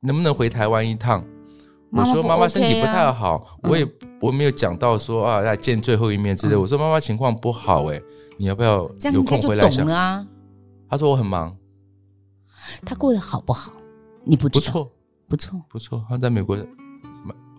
[0.00, 1.24] 能不能回台湾一趟？
[1.90, 3.86] 我说妈妈身体不太好，啊、我也
[4.20, 6.54] 我没有讲到说啊要见最后一面之类。
[6.54, 8.02] 嗯、我说妈妈情况不好、欸，哎，
[8.38, 9.86] 你要不要有空回来想？
[9.86, 10.26] 啊。
[10.88, 11.56] 他说我很忙。
[12.84, 13.72] 他过得好不好？
[14.24, 14.72] 你不知道。
[14.72, 14.92] 不错，
[15.28, 16.06] 不错，不错。
[16.08, 16.56] 他在美国。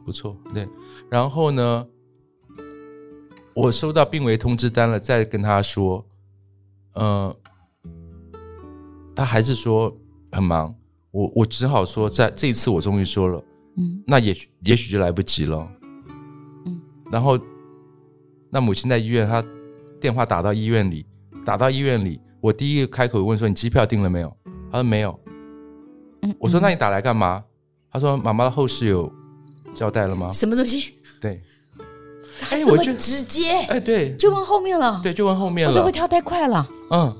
[0.05, 0.67] 不错，对，
[1.09, 1.87] 然后呢，
[3.55, 6.05] 我收到病危通知单了，再跟他说，
[6.93, 7.37] 嗯、呃，
[9.15, 9.95] 他还是说
[10.31, 10.73] 很忙，
[11.11, 13.43] 我我只好说，在这一次我终于说了，
[13.77, 15.67] 嗯，那也许也许就来不及了，
[16.65, 17.39] 嗯，然后
[18.49, 19.43] 那母亲在医院，他
[20.01, 21.05] 电话打到医院里，
[21.45, 24.35] 打到医院里，我第一个开口问说，你机票订了没有？
[24.71, 25.19] 他说没有，
[26.21, 27.43] 嗯，我说那你打来干嘛？
[27.91, 29.11] 他说妈妈的后事有。
[29.75, 30.31] 交代了吗？
[30.31, 30.99] 什么东西？
[31.19, 31.41] 对，
[32.49, 35.71] 哎，我就直接，哎，对，就问后面了，对，就问后面了。
[35.71, 37.17] 我这会跳太快了，嗯。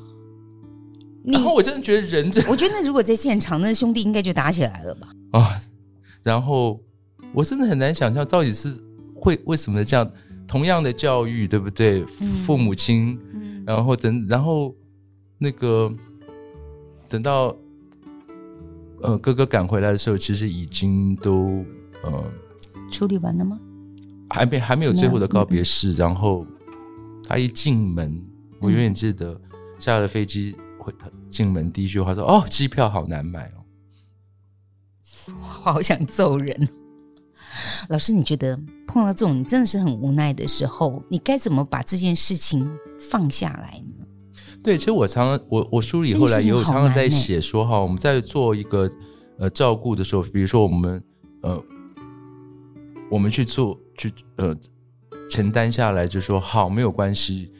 [1.25, 5.07] 然后我真的觉得人这，我觉得那如果在现场，那兄弟应该就打起来了吧？
[5.31, 5.57] 啊，
[6.21, 6.79] 然后
[7.33, 8.73] 我真的很难想象，到底是
[9.15, 10.11] 会为什么这样？
[10.45, 12.05] 同样的教育，对不对？
[12.45, 14.75] 父母亲，嗯然后等，然后
[15.37, 15.89] 那个
[17.07, 17.55] 等到
[19.01, 21.63] 呃哥哥赶回来的时候，其实已经都。
[22.03, 22.23] 呃，
[22.91, 23.57] 处理完了吗？
[24.33, 25.91] 还没，还没有最后的告别式。
[25.91, 26.43] 嗯、然后
[27.27, 28.19] 他一进门，
[28.59, 33.61] 我永远记得、嗯、下了飞机，回他进门第一句话说：“哦，机票好难买哦。
[35.39, 36.67] ”我好想揍人。
[37.89, 42.67] 老师，你觉得碰到这种你真的是很无奈的时候，你该怎么把这件事情
[42.99, 44.05] 放下来呢？
[44.63, 48.89] 对，其实我常常，我我书里后来也有常常在写说哈，我们在做一个
[49.37, 51.03] 呃照顾的时候，比如说我们
[51.43, 51.63] 呃。
[53.11, 54.55] 我们去做，去呃
[55.29, 57.51] 承担下来，就说好，没有关系，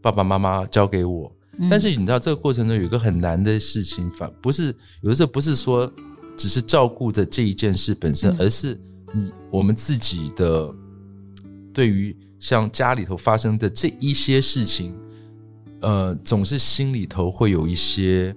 [0.00, 1.34] 爸爸妈妈交给我。
[1.58, 5.92] 嗯、但是你知道这个过程中有一个很难的事情，反不是有的时候不是说
[6.36, 8.78] 只是照顾着这一件事本身，嗯、而是
[9.12, 10.74] 你我们自己的
[11.72, 14.94] 对于像家里头发生的这一些事情，
[15.80, 18.34] 呃，总是心里头会有一些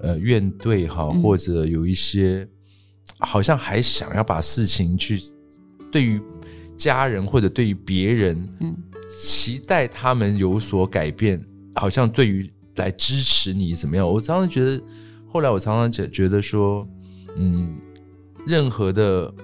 [0.00, 2.48] 呃怨怼哈，或者有一些、嗯、
[3.20, 5.20] 好像还想要把事情去。
[5.90, 6.20] 对于
[6.78, 8.74] 家人或者对于别人，嗯，
[9.20, 14.08] 期待他们有所改变，好像对于来支持你怎么样？
[14.08, 14.80] 我常常觉得，
[15.26, 16.88] 后来我常常觉觉得说，
[17.36, 17.76] 嗯，
[18.46, 19.34] 任何的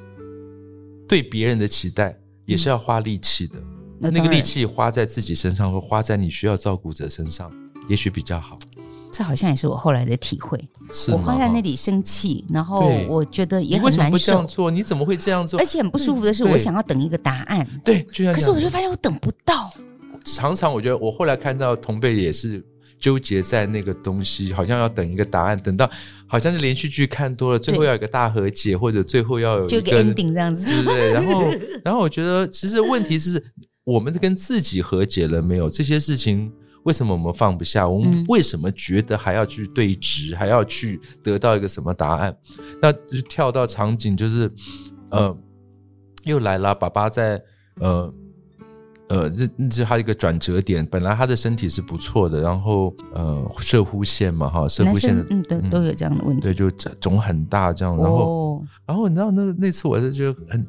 [1.08, 2.16] 对别人的期待
[2.46, 3.58] 也是要花力气的，
[4.00, 7.52] 嗯、那个力气花在自己身上，或花在你需要照顾者身上，
[7.88, 8.56] 也许比较好。
[9.16, 10.58] 这好像也是我后来的体会。
[10.90, 11.12] 是？
[11.12, 14.08] 我放在那里生气，然后我觉得也很难受。
[14.08, 14.70] 你为什么不这样做？
[14.72, 15.60] 你怎么会这样做？
[15.60, 17.64] 而且很不舒服的是，我想要等一个答案。
[17.84, 18.34] 对，就像。
[18.34, 19.70] 可是我就发现我等不到。
[20.24, 22.60] 常常我觉得，我后来看到同辈也是
[22.98, 25.88] 纠结在那个东西，好像要等一个答案，等到
[26.26, 31.12] 好像是连续剧看多了，最后要有一个大和解，或者最后要有一个，就一个 ending 这样子， 对？
[31.12, 31.44] 然后，
[31.84, 33.40] 然后我觉得，其实问题是
[33.84, 35.70] 我们跟自己和解了没有？
[35.70, 36.50] 这些事情。
[36.84, 37.86] 为什么我们放不下？
[37.88, 42.34] 我们为什么觉得还要去对峙，嗯、还要去得到一个什么答案？
[42.80, 44.50] 那就跳到场景，就是，
[45.10, 45.36] 呃，
[46.24, 46.74] 又来了。
[46.74, 47.40] 爸爸在，
[47.80, 48.14] 呃，
[49.08, 50.84] 呃，这这是他一个转折点。
[50.86, 56.42] 本来他的身体是不错的，然后，呃，射护腺嘛，哈，射护腺，嗯，都都有这样的问题。
[56.42, 56.70] 对，就
[57.00, 57.96] 肿很大这样。
[57.96, 60.66] 然后，哦、然后你知道那那次我是觉得很。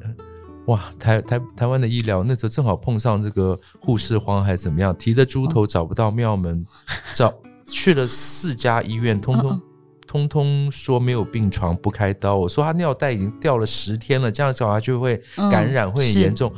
[0.66, 6.66] 哇，台台台湾的医疗那时候正好碰上这个护士荒还是怎么样，提着猪头找不到庙门，
[7.14, 7.32] 找
[7.66, 9.60] 去了四家医院，通通
[10.06, 12.36] 通通说没有病床不开刀。
[12.36, 16.52] 我说他尿袋已经掉了十天了，这样小孩就会感染，会很严重。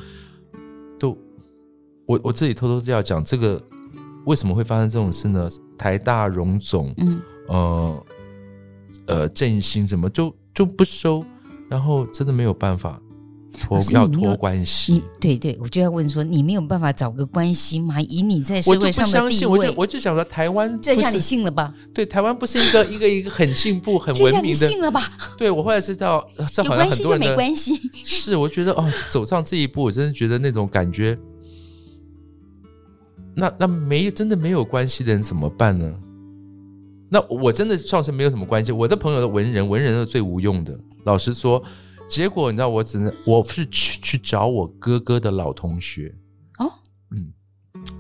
[0.99, 1.17] 都，
[2.07, 3.63] 我我自己偷偷这样讲，这个
[4.25, 5.49] 为什么会发生这种事呢？
[5.77, 8.07] 台大荣总，嗯，呃
[9.07, 11.23] 呃振兴怎么就就不收，
[11.69, 12.99] 然后真的没有办法。
[13.53, 15.03] 托要托关系。
[15.21, 18.01] 对对，我就要问说，你没有办法找个关系吗？
[18.03, 21.75] 以你在社会上的地位，我就相信，我就我就想说，台湾这下你信了吧？
[21.93, 25.03] 对，台湾不是一个一个一个很进步、很文明的，信了吧？
[25.37, 27.91] 对，我后来知道，这好像很多人有关系就没关系。
[28.05, 31.19] 是，我觉得哦，走上这一步，我真的觉得那种感觉。
[33.35, 35.95] 那那没有真的没有关系的人怎么办呢？
[37.11, 38.71] 那我真的算是没有什么关系。
[38.71, 40.79] 我的朋友的文人，文人是最无用的。
[41.05, 41.63] 老实说，
[42.09, 46.15] 结果你知道，我只能我是去去找我哥哥的老同学。
[46.59, 46.73] 哦，
[47.11, 47.33] 嗯，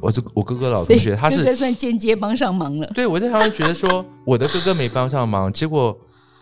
[0.00, 2.90] 我这我哥哥老同学，他是哥哥算间接帮上忙了。
[2.94, 5.96] 对，我在台湾觉得说我的哥哥没帮上忙，结果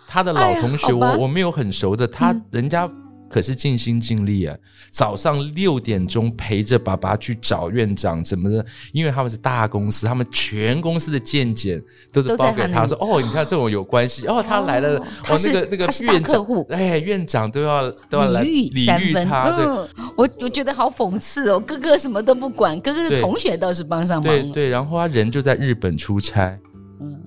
[0.06, 2.88] 他的老同学，我我没有很熟的，他人家。
[3.28, 4.56] 可是尽心尽力啊！
[4.90, 8.64] 早上六点钟陪着爸爸去找院长，怎么的？
[8.92, 24.42] 因为他们是大公司，他们全公司的健检都是包给他说：“哦，你看这种有关系哦，他来了，哦，那个那个院长，哎，院长都要都要来礼遇他。”嗯，我我觉得好讽刺哦，哥哥什么都不管，哥哥的同学倒是帮上忙对。
[24.44, 26.58] 对对，然后他人就在日本出差，
[27.00, 27.22] 嗯，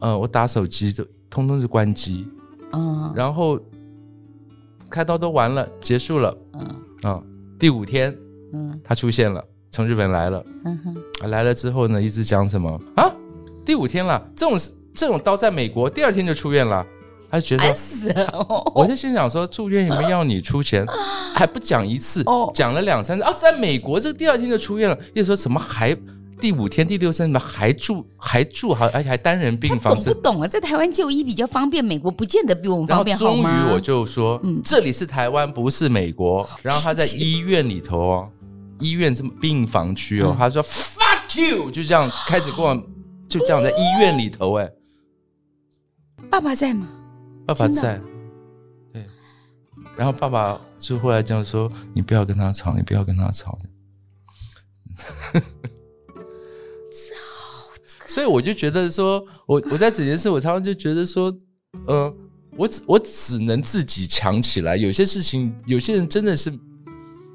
[0.00, 2.26] 呃，我打手机就通通是关机，
[2.72, 3.60] 嗯，然后。
[4.90, 6.36] 开刀都完了，结束了。
[6.54, 6.60] 嗯
[7.02, 7.22] 啊、哦，
[7.58, 8.16] 第五天，
[8.52, 10.44] 嗯，他出现了，从日本来了。
[10.64, 13.12] 嗯哼，来了之后呢，一直讲什么啊？
[13.64, 14.58] 第五天了，这种
[14.94, 16.84] 这种刀在美国第二天就出院了。
[17.28, 18.72] 他就觉得死了。
[18.72, 20.86] 我就心想说，住院有没有要你出钱？
[21.34, 24.96] 还不讲一次，讲了两三次啊，在美国这第二天就出院了。
[25.12, 25.94] 又说怎么还？
[26.38, 29.94] 第五天、第六天怎么还住还住好，而且还单人病房？
[29.94, 30.46] 懂不懂啊？
[30.46, 33.50] 在台湾就医比较方便，美国不见得比我们方便，好吗？
[33.50, 36.48] 终于我就说，嗯，这里是台湾，不是美国。
[36.62, 38.30] 然后他在医院里头哦，
[38.78, 42.74] 医院这么病房区哦，他说 “fuck you”，就这样开始跟我，
[43.28, 44.70] 就这样在医院里头哎。
[46.28, 46.86] 爸爸在吗？
[47.46, 48.00] 爸爸在。
[48.92, 49.06] 对。
[49.96, 53.58] 然后爸爸就后来这样说：“你不要跟他吵，你不要跟他吵。”
[58.16, 61.30] 所以我就觉得说，我我在整件事，我常常就觉得说，
[61.86, 62.10] 呃，
[62.56, 64.74] 我只我只能自己强起来。
[64.74, 66.50] 有些事情，有些人真的是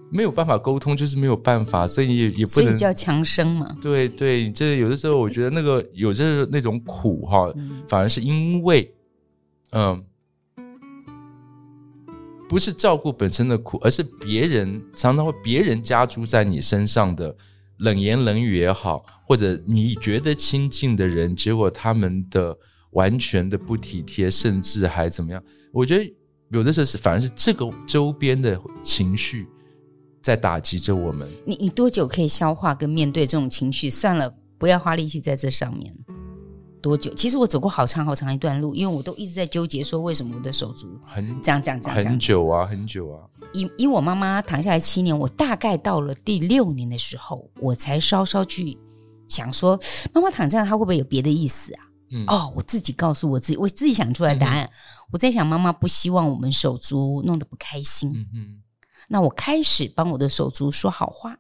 [0.10, 2.64] 没有办法沟通，就是没有办法，所以也也不能。
[2.64, 3.78] 所以叫强生嘛。
[3.80, 7.54] 对对，这有的时候我觉得那个有这那种苦哈，
[7.88, 8.92] 反而是因为，
[9.74, 10.04] 嗯，
[12.50, 17.36] 不是照顾本身的苦，而是别人常常会别人加诸在你身上的。
[17.82, 22.58] 冷言冷语也好，或者你觉得亲近的人，结果他们的
[22.92, 25.44] 完全的不体贴，甚至还怎么样？
[25.74, 26.14] 我觉得
[26.50, 29.48] 有的时候是反而是这个周边的情绪
[30.22, 31.28] 在打击着我们。
[31.46, 33.90] 你你多久可以消化跟面对这种情绪？
[33.90, 35.92] 算了，不要花力气在这上面。
[36.82, 37.12] 多久？
[37.14, 43.22] 其实我走过好长好长一段路，因为我都一直在纠结，说为什么我的手足很这样这样这样很久啊，很久啊。
[43.54, 48.78] 以以我妈妈躺下来七年，我大概到了第六年的时候，我才稍稍去
[49.28, 49.80] 想说，
[50.14, 51.84] 妈妈躺这样，她会不会有别的意思啊？
[52.12, 54.66] 嗯，哦，我自己告诉我自己，我自己想出来答案。
[54.66, 54.72] 嗯、
[55.12, 58.12] 我在想，妈妈不希望我们手足弄得不开心。
[58.14, 58.62] 嗯嗯，
[59.08, 61.38] 那我开始帮我的手足说好话，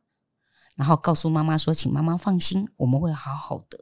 [0.75, 3.77] 然后告诉妈妈说，请妈妈放心，我们会好好的。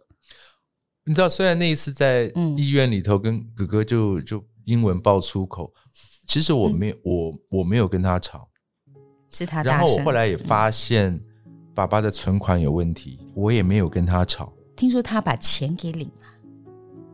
[1.05, 5.73] 你知道，虽然那一次在医院里头跟哥哥就就英文爆粗口，
[6.29, 8.47] 其实我没有，嗯、我我没有跟他吵，
[9.31, 9.63] 是他。
[9.63, 11.19] 然后我后来也发现
[11.73, 14.53] 爸爸的存款有问题，我也没有跟他吵。
[14.75, 16.27] 听说他把钱给领了，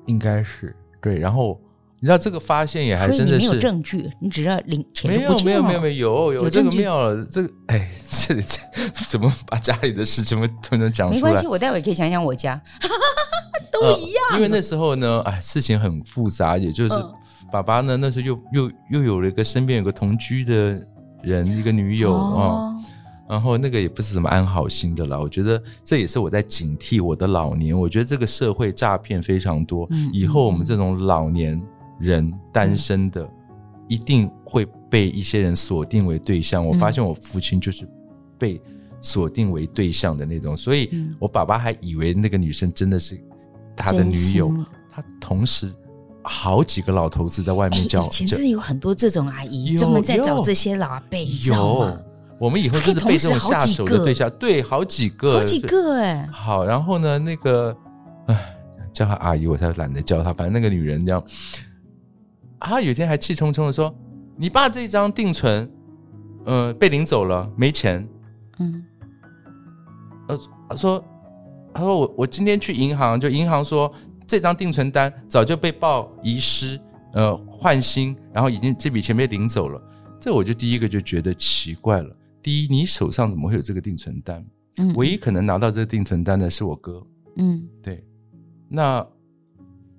[0.08, 1.18] 应该是对。
[1.18, 1.58] 然后
[2.02, 8.60] 你知道这个发现也还真的是没有证据，你只要领钱没有没有没有没有有有这个妙了，这个哎这这
[9.08, 10.38] 怎么把家里的事情
[10.70, 11.16] 都能讲出来？
[11.16, 12.62] 没关系，我待会可以讲讲我家。
[13.72, 16.96] 都一样、呃，因为那时候呢，哎，事情很复杂，也就是
[17.52, 20.86] 爸爸呢，那时候又又又有了一个身边有个同居的
[21.24, 22.76] 人，一个女友啊、哦，
[23.30, 25.20] 然后那个也不是什么安好心的啦。
[25.20, 27.78] 我觉得这也是我在警惕我的老年。
[27.78, 31.62] 我觉得这个社会诈骗非常多，嗯、以后我们这种老年
[32.00, 33.28] 人单身的，
[33.88, 36.66] 一定会被一些人锁定为对象。
[36.66, 37.88] 我发现我父亲就是
[38.38, 38.62] 被
[39.02, 43.20] 锁定为对象的那种，所以我爸爸还以为那个女生真的是。
[43.78, 44.54] 他的女友，
[44.90, 45.70] 他同时
[46.28, 48.04] 好几个老头子在外面叫。
[48.06, 51.98] 以前真的有很多这种阿姨专门在找这些老阿伯，有。
[52.40, 56.28] 我们以后就是被这种下手的对象，对，好几个，好几个哎。
[56.32, 57.76] 好，然后呢，那个，
[58.28, 58.56] 哎，
[58.92, 60.34] 叫她阿姨，我才懒得叫她。
[60.34, 61.24] 反正那个女人这样，
[62.60, 63.94] 她有一天还气冲冲的说
[64.36, 65.64] ：“你爸这张定存，
[66.46, 68.06] 嗯、呃，被领走了，没钱。”
[68.60, 68.84] 嗯，
[70.28, 70.40] 呃，
[70.76, 71.04] 说。
[71.78, 73.92] 他说：“我我今天去银行，就银行说
[74.28, 76.80] 这张定存单早就被报遗失，
[77.14, 79.82] 呃，换新，然后已经这笔钱被领走了。
[80.20, 82.16] 这我就第一个就觉得奇怪了。
[82.42, 84.46] 第一，你手上怎么会有这个定存单？
[84.78, 87.06] 嗯，唯一可能拿到这个定存单的是我哥。
[87.38, 88.04] 嗯，对。
[88.68, 89.06] 那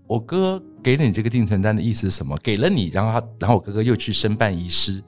[0.07, 2.37] 我哥给了你这个定存单的意思是什么？
[2.43, 5.03] 给了你，然后他，然后我哥哥又去申办遗失。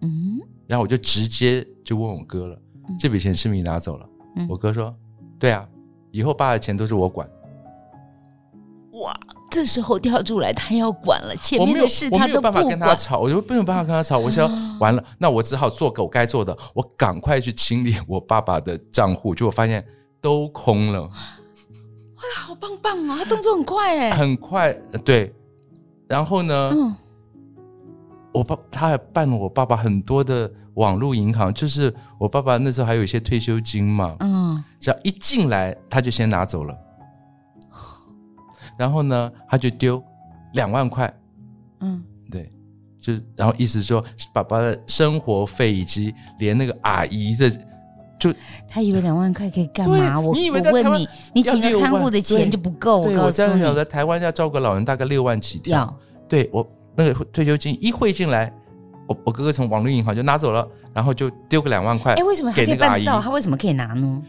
[0.00, 4.94] 嗯，然后我就直接就问我哥了：“嗯、这笔钱是不是你拿走了？”嗯、我哥说
[5.38, 5.68] ：“对啊，
[6.10, 7.28] 以后爸的钱都是我管。”
[8.92, 9.14] 哇！
[9.50, 11.36] 这时候跳出来，他要管了。
[11.36, 12.54] 前面的事他都不管。
[12.54, 14.18] 我没有办法跟他吵，我就没有办法跟他吵。
[14.18, 19.34] 我想完了，那我只好做狗该做的，我赶快去清理我爸爸的账户。
[19.34, 19.84] 结果发现
[20.22, 21.02] 都空了。
[21.02, 21.10] 哇，
[22.36, 23.18] 好棒棒啊！
[23.18, 24.72] 他动作很快哎， 很快。
[25.04, 25.34] 对，
[26.08, 26.70] 然后呢？
[26.72, 26.94] 嗯，
[28.32, 34.16] 我爸他还办了我爸爸很多的网络银行，就是我爸爸那时候还有一些退休金嘛。
[34.20, 36.74] 嗯，只要一进来，他就先拿走了。
[38.78, 40.02] 然后呢，他就丢
[40.54, 41.12] 两万块，
[41.80, 42.48] 嗯，对，
[42.98, 47.50] 就然后意思说，爸爸的生活费以及连那个阿姨的，
[48.18, 48.32] 就
[48.68, 50.18] 他以为两万块可以干嘛？
[50.18, 53.00] 我你以为我问你，你请个看护的钱就不够？
[53.00, 55.78] 我告诉你，我在台湾要照顾老人，大概六万起跳。
[55.78, 55.96] 要
[56.28, 56.66] 对我
[56.96, 58.52] 那个退休金一汇进来，
[59.06, 62.14] 我我哥哥从网络银行就拿走了，然后就丢个两万块。
[62.14, 63.20] 哎，为什么他可以办得到？
[63.20, 64.22] 他为什么可以拿呢？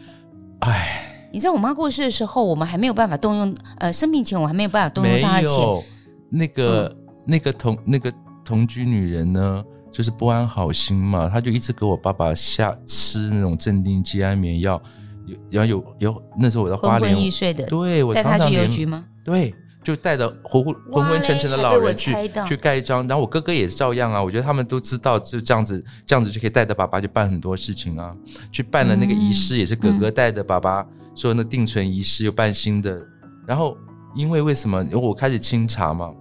[0.60, 1.03] 哎。
[1.34, 5.58] 你知道我妈过世的时候，我们还没有办法动用，呃，生病前我还没有办法动用她的钱。
[5.58, 5.84] 没有，
[6.30, 8.14] 那个、嗯、那个同那个
[8.44, 14.80] 同居女人呢，就是不安好心嘛，她就一直给我爸爸下吃那种镇定剂安眠药，
[15.26, 19.04] 有然后有有那时候我在花莲昏昏欲睡的，对我常常去邮局吗？
[19.24, 22.14] 对，就带着昏昏昏昏沉沉的老人去
[22.46, 28.14] 去盖章，然后我哥哥也是照样啊，我觉得他们都知道就这样子这样子就可以带着爸爸去办很多事情啊，
[28.52, 30.86] 去办了那个仪式、嗯、也是哥哥带着爸爸。
[31.14, 33.00] 说那定存遗失又办新的，
[33.46, 33.76] 然后
[34.14, 34.82] 因为为什么？
[34.84, 36.12] 因为我开始清查嘛，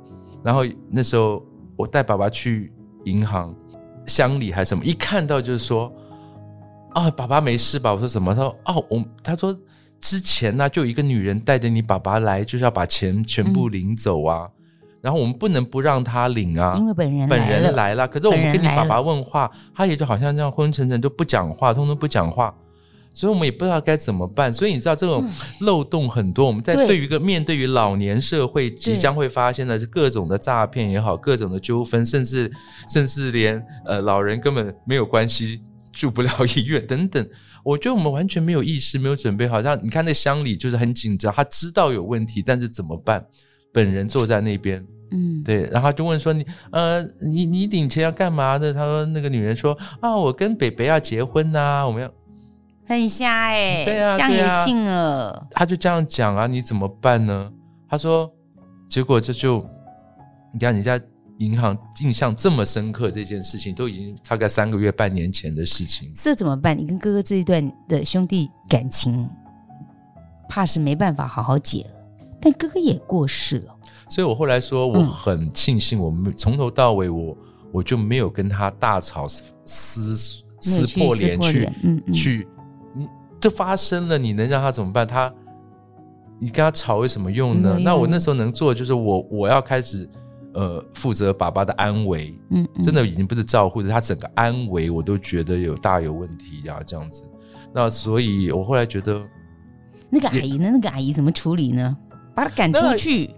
[0.44, 1.44] 然后那时候
[1.76, 2.72] 我带爸爸去
[3.06, 3.56] 银行
[4.06, 5.92] 乡里还是什么，一看到就是说
[6.94, 7.92] 啊，爸爸没事吧？
[7.92, 8.36] 我说什么？
[8.36, 9.58] 他说哦，我他说
[10.00, 22.54] 之前呢、啊，就有一个女人带着你爸爸来，就是要把钱全部领走啊，嗯、然后我们不能不让他领啊，因为本人本人来了，可是我们跟你爸爸问话，他也就好像这样昏沉沉就不讲话，通通不讲话。
[23.14, 25.24] 所以我们也不知道该怎么办，所以你知道这种
[25.60, 26.46] 漏洞很多。
[26.46, 32.52] 嗯、我们在对于一个面对于老年社会即将会发现的是各种的诈骗也好，各种的纠纷，甚至
[32.92, 35.62] 甚至连呃老人根本没有关系，
[35.92, 37.26] 住不了医院等等。
[37.64, 39.62] 我觉得我们完全没有意识，没有准备好。
[39.62, 43.24] 像你看那乡里就是很紧张，他知道有问题，但是怎么办？
[43.72, 48.74] 本人坐在那边，嗯，对，然后就问说你呃你你领钱要干嘛的？
[48.74, 52.12] 他说那个女人说啊，我跟北北要结婚呐、啊，我们要。
[52.86, 55.48] 很瞎哎、欸，对啊，这样也信了、啊。
[55.52, 57.52] 他就这样讲啊，你怎么办呢？
[57.90, 58.32] 他说，
[58.90, 59.66] 结果这就，
[60.52, 61.00] 你看人家
[61.38, 66.12] 银行印象这么深刻，这件事情都已经大概三个月、半年前的事情。
[66.16, 66.78] 这怎么办？
[66.78, 69.30] 你跟哥哥这一段的兄弟感情，
[70.50, 71.92] 怕是没办法好好解了。
[72.42, 73.76] 但哥哥也过世了，
[74.10, 77.38] 所以我后来说，我很庆幸，我们从头到尾我，我
[77.76, 79.26] 我就没有跟他大吵
[79.66, 80.16] 撕
[80.60, 82.48] 撕破脸去，嗯嗯、去。
[83.44, 85.06] 这发生了，你能让他怎么办？
[85.06, 85.30] 他，
[86.40, 87.78] 你跟他吵有什么用呢？
[87.78, 90.10] 那我那时候能做的就是我我要开始
[90.54, 97.30] 呃负责爸爸的安危，嗯，嗯，真的已经不是照顾，他整个安危我都觉得有大有问题呀，这样子。
[97.74, 99.22] 那所以我后来觉得，
[100.10, 100.70] 那个阿姨呢？
[100.72, 101.98] 那个阿姨怎么处理呢？
[102.34, 103.30] 把他赶出去？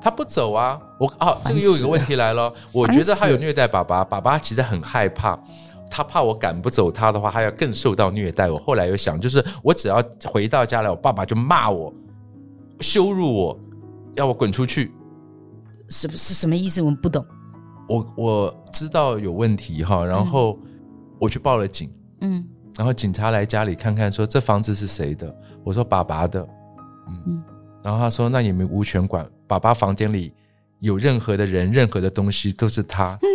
[0.00, 0.80] 他不走啊！
[0.98, 2.52] 我啊，这个又有一个问题来了。
[2.72, 5.38] 我觉得他有虐待爸爸，爸爸其实很害怕。
[5.92, 8.50] 他怕我赶不走他的话，他要更受到虐待。
[8.50, 11.92] 我后来又想，就是我只要回到家来，我爸爸就骂我、
[12.80, 13.60] 羞辱我，
[14.14, 14.90] 要我滚出去。
[15.90, 16.80] 是不是什么意思？
[16.80, 17.22] 我们不懂。
[17.86, 20.58] 我我知道有问题哈，然后
[21.20, 21.92] 我去报了警。
[22.22, 22.42] 嗯，
[22.74, 25.36] 然后警察来家里看看，说这房子是谁的？
[25.62, 26.40] 我说爸爸的。
[27.06, 27.42] 嗯，嗯，
[27.84, 30.32] 然后他说那你们无权管，爸爸房间里
[30.78, 33.18] 有任何的人、任何的东西都是他。
[33.20, 33.28] 嗯，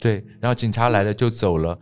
[0.00, 0.24] 对。
[0.40, 1.78] 然后警察来了就走了。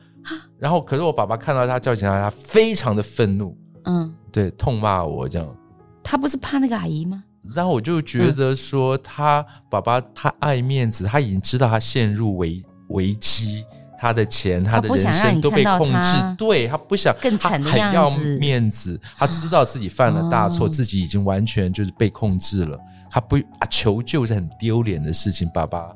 [0.58, 5.56] 然后，可是我爸爸看到他叫警察，他非常的愤怒，嗯，对，痛骂我这样。
[6.02, 7.24] 他不是怕那个阿姨吗？
[7.54, 13.64] 然后我就觉得说，他爸爸他爱面子，他已经知道他陷入危危机，
[13.98, 22.78] 他的钱、他的人生都被控制，他对他不想更惨的样子，他很要面子，他知道自己犯了大错，哦、自己已经完全就是被控制了，
[23.10, 25.90] 他不啊求救是很丢脸的事情，爸爸。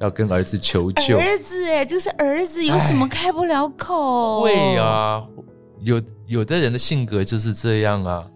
[0.00, 4.42] 要跟儿子求救，儿子哎，就是儿子，有什么开不了口？
[4.42, 5.26] 会啊，
[5.80, 8.26] 有有的人的性格就是这样啊。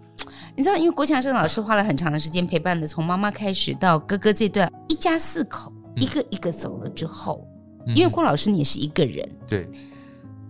[0.57, 7.47] 你知道，因为郭强生老师花了很长的时间陪伴的，从妈妈开始到哥哥这段，一家四口一个一个走了之后，
[7.95, 9.69] 因为郭老师你也是一个人，对。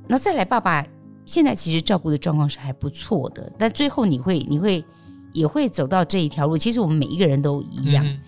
[0.09, 0.85] 那再来，爸爸
[1.27, 4.85] 现在其实照顾的状况是还不错的，但最后你会你会
[5.33, 6.57] 也会走到这一条路。
[6.57, 8.05] 其实我们每一个人都一样。
[8.05, 8.19] 嗯、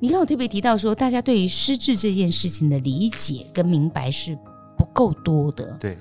[0.00, 4.36] 你看我特别提到说，大家对于失智这件事情的理解跟明白是
[4.76, 5.76] 不够多的。
[5.80, 5.98] 对，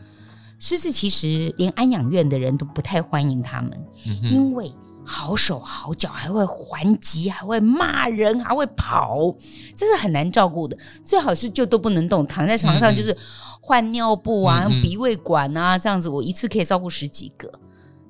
[0.59, 3.71] 失智其实连安养院的人都不太欢迎他们，
[4.05, 4.71] 嗯、因为。
[5.09, 9.33] 好手好脚，还会还击，还会骂人，还会跑，
[9.73, 10.77] 这是很难照顾的。
[11.05, 13.17] 最好是就都不能动，躺在床上就是
[13.61, 17.49] 换尿布啊、嗯、鼻胃管啊，这样子我一次可以照顾十几个。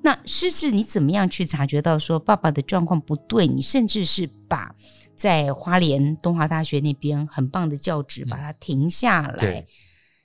[0.02, 3.46] 那失智你怎么样去察觉到说爸爸的状况不对？
[3.46, 4.74] 你甚至是把
[5.18, 9.66] 在花莲东华大学那边很棒的教职把它停下来，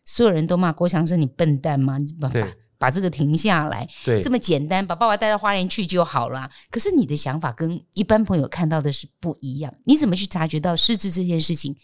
[0.06, 1.98] 所有人都骂郭强生你笨蛋吗？
[1.98, 2.48] 你爸爸。
[2.80, 6.52] 把这个停下来，对，这么简单，把爸爸带到花莲去就好了。
[6.70, 9.74] 可是你的想法跟一般朋友看到的是不一样。
[9.86, 11.78] 你怎么去察觉到失智这件事情？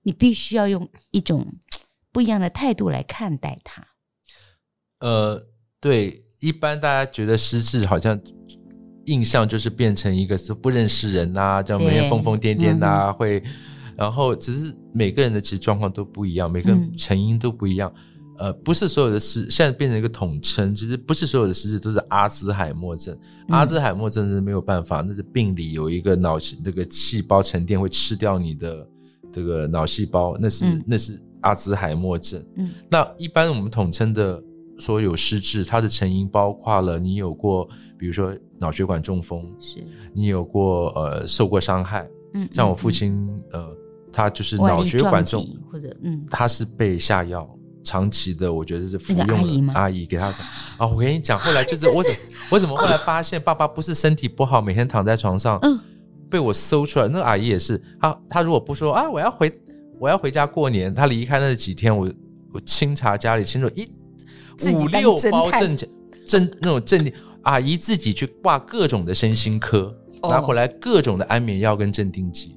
[0.00, 1.46] 你必须要用一种
[2.10, 3.86] 不一样的态度来看待它。
[5.00, 5.46] 呃，
[5.78, 8.18] 对，一般大家觉得失智好像
[9.06, 13.42] 印象就是变成一个是不认识人呐、啊，这样每天疯疯癫癫呐，会，
[13.96, 17.92] 然后只是每个人的其实状况都不一样，每个人成因都不一样。
[17.96, 18.02] 嗯
[18.38, 23.16] 呃，不是所有的失，现在变成一个统称，其实不是所有的失智都是阿兹海默症。
[23.48, 28.86] 嗯、阿兹海默症是没有办法，那是病理有一个脑那个细胞沉淀会吃掉你的
[29.32, 32.44] 这个脑细胞，那是、嗯、那是阿兹海默症。
[32.56, 34.38] 嗯，那一般我们统称的
[34.78, 37.68] 所有失智，它的成因包括了你有过，
[37.98, 43.12] 比如说脑血管中风，是你有过呃受过伤害，嗯，像我父亲、
[43.52, 43.76] 嗯、呃，
[44.12, 47.48] 他就是脑血管中或者嗯，他是被下药。
[47.88, 50.40] 长期的，我觉得是服用的阿姨，阿姨给他讲
[50.76, 52.12] 啊，我跟你讲，后来就 是我怎
[52.50, 55.78] 我怎么后来发现，爸爸不是身体不好，每天躺在床上，嗯，
[56.28, 57.06] 被我搜出来。
[57.06, 59.52] 那个阿姨也是，他他如果不说啊，我要回
[60.00, 62.12] 我要回家过年，她离开那几天，我
[62.52, 63.88] 我清查家里，清楚一
[64.74, 65.76] 五六包证
[66.26, 72.56] 证那种证，阿姨自己去挂各种的身心科，拿回来各种的安眠药跟镇定剂。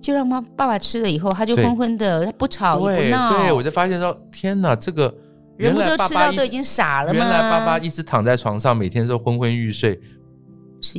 [0.00, 3.36] 就让妈爸爸吃了以后，他就昏昏的，他不吵也不闹。
[3.38, 5.12] 对，我就发现说，天哪，这个
[5.56, 7.18] 人不都吃到都已经傻了吗？
[7.18, 10.00] 原来爸爸一直躺在床上，每天都昏昏欲睡，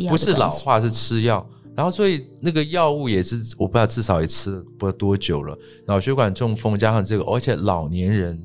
[0.10, 1.48] 不是老化，是吃药。
[1.74, 5.58] 然后所以那个药物也是，我不知道至少也吃了不知道多久了。
[5.86, 8.38] 脑血管中风加上这个，而且老年人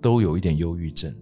[0.00, 1.14] 都有一点忧郁症。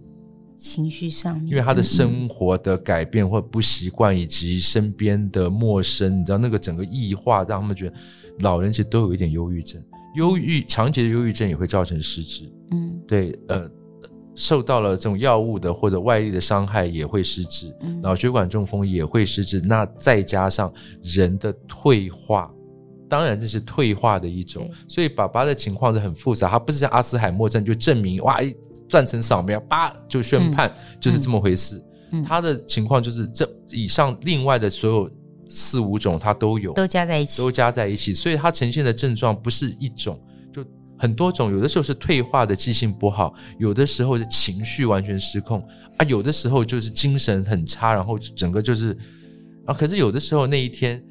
[0.55, 7.95] 情绪上面，因为他的生活的改变或不习惯，以及身边的陌生，你知道那个整个异化，让他们觉得
[8.39, 9.81] 老人其实都有一点忧郁症。
[10.15, 12.51] 忧郁长期的忧郁症也会造成失智。
[12.71, 13.71] 嗯，对，呃，
[14.35, 19.61] 受到了这种药物的或者外力的伤害也会失智，脑血管中风也会失智。
[19.61, 20.69] 那再加上
[21.01, 22.51] 人的退化，
[23.07, 24.69] 当然这是退化的一种。
[24.89, 28.41] 所以爸爸的情况是很复杂，他不是像阿兹海默症就证明哇。
[28.89, 31.81] 断成扫描，叭就宣判，嗯、就是这么回事。
[32.11, 35.11] 嗯、他的情况就是这以上另外的所有
[35.47, 38.13] 四五种，他都有，都加在一起，都加在一起。
[38.15, 40.19] 所以他呈现的症状不是一种，
[40.51, 40.65] 就
[40.97, 41.51] 很多种。
[41.51, 45.59] 有的时候是退化的记性不好，有的时候是情绪完全失控
[45.97, 48.97] 啊，有的时候就是精神很差，然后整个就是
[49.65, 49.73] 啊。
[49.73, 51.03] 可是有的时候那一天，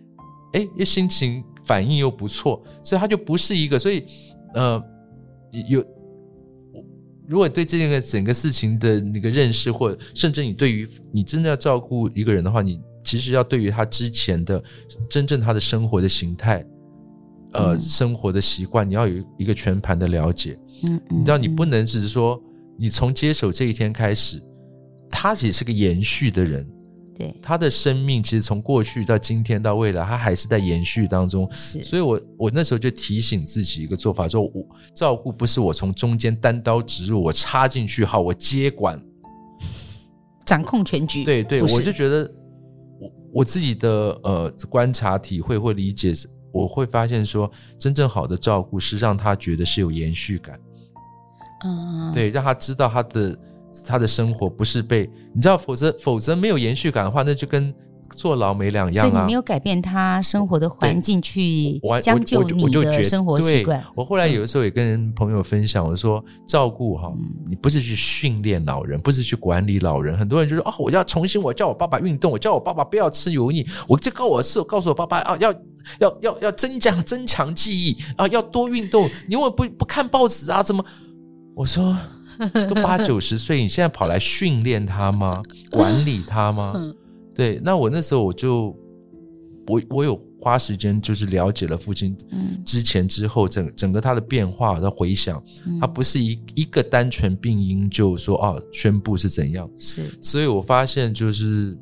[0.55, 3.79] 哎，又心情反应又不错，所以他就不是一个。
[3.79, 4.05] 所以
[4.55, 4.83] 呃，
[5.69, 5.85] 有。
[7.29, 14.63] 如果对这个整个事情的那个认识，或甚至你对于你真的要照顾一个人的话，你其实要对于他之前的
[15.11, 16.65] 真正他的生活的形态，
[17.53, 20.59] 呃，嗯、生活的习惯，你要有一个全盘的了解。
[20.85, 22.43] 嗯，嗯，嗯，你知道，你不能只是说
[22.79, 24.43] 你从接手这一天开始，
[25.11, 26.67] 他也是个延续的人。
[27.19, 31.51] 对，他的生命其实从过去到今天到未来，他还是在延续当中。
[31.53, 34.65] 是，所以我我那时候就提醒自己一个做法，说我
[34.95, 39.03] 照顾不是我从中间单刀直入，我插进去，好，我接管，
[40.47, 41.25] 掌控全局。
[41.25, 42.33] 对对，我就觉得
[43.01, 43.91] 我我自己的
[44.23, 46.13] 呃观察、体会或理解，
[46.53, 47.51] 我会发现说，
[47.81, 50.57] 真正好的照顾是让他觉得是有延续感。
[51.65, 53.37] 嗯，对，让他知道他的。
[53.87, 57.73] 他的生活不是被你知道，否则否则没有延续感的话，那就跟
[58.17, 59.09] 坐牢没两样啊。
[59.11, 63.85] 所以你没有改变他生活的环境去将就你的生活习惯。
[63.95, 67.13] 我后来有的时候也跟朋友分享，我说照顾哈，
[67.49, 70.17] 你不是去训练老人，不是去管理老人。
[70.17, 75.53] 很多人就说啊，我要重新，我叫我爸爸运动，我叫我爸爸不要吃油腻，我就告我是告诉我爸爸啊，要
[76.01, 79.09] 要要要增加增强记忆啊，要多运动。
[79.29, 80.63] 你为什么不不看报纸啊？
[80.63, 80.83] 怎么？
[81.55, 81.95] 我说。
[82.69, 85.43] 都八九十岁，你现在跑来训练他吗？
[85.71, 86.75] 管理他吗？
[87.35, 88.77] 对，那我那时候我就
[89.67, 92.17] 我我有花时间就是了解了父亲
[92.65, 95.43] 之前之后整整个他的变化的回想，
[95.81, 101.79] 他不是一一个单纯病因就说哦宣布是怎样，是，所以我发现就是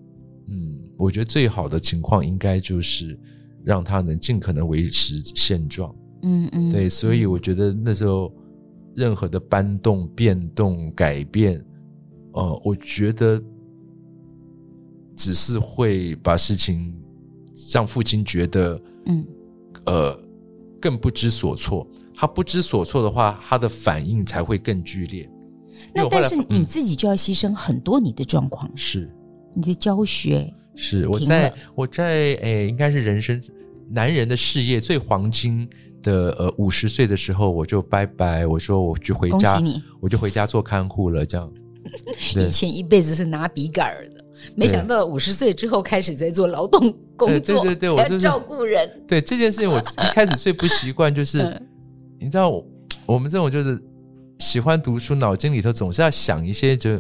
[0.49, 3.19] 嗯，我觉得最好的情况应该就是
[3.65, 8.33] 让他能尽可能维持现状，嗯嗯，对，所以我觉得那时候
[8.97, 11.65] 任何的搬动、变动、改变，
[12.33, 13.41] 呃，我觉得。
[15.19, 16.95] 只是会把事情
[17.73, 19.27] 让父亲觉得，嗯，
[19.87, 20.15] 呃，
[20.79, 21.89] 更不知所措。
[22.15, 25.27] 他不知所措的话，他的反应才会更剧烈。
[25.95, 29.11] 那但是你自己就要牺牲很多你的状况，是
[29.55, 33.43] 你的教学，是我在我在诶，应该是人生
[33.89, 35.67] 男人的事业最黄金
[36.07, 39.61] 的呃五十岁的时候，我就拜拜，我说我去回家，
[40.01, 41.27] 我就回家做看护了。
[41.27, 41.53] 这样，
[42.39, 44.25] 以前一辈子是拿笔杆儿的。
[44.55, 46.81] 没想到五十岁之后开始在做劳动
[47.17, 48.89] 工作，对对对，我要照顾人。
[49.09, 51.61] 对这件事情，我 一开始最不习惯，就是
[52.21, 52.63] 你知道，
[53.07, 53.83] 我们这种就是
[54.39, 56.91] 喜欢读书，脑筋里头总是要想一些就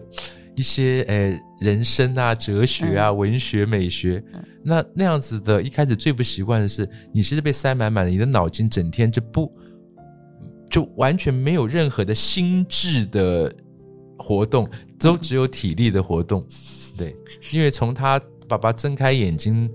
[0.56, 4.22] 一些呃人生啊、哲学啊、文学、美学。
[4.62, 9.52] 那那样子的，一开始最不习惯的是，你其实被塞满满的，你的脑筋整天就不
[10.68, 13.54] 就完全没有任何的心智的
[14.18, 16.44] 活动，都只有体力的活动。
[16.98, 17.14] 对，
[17.52, 19.70] 因为从他爸爸睁开眼睛，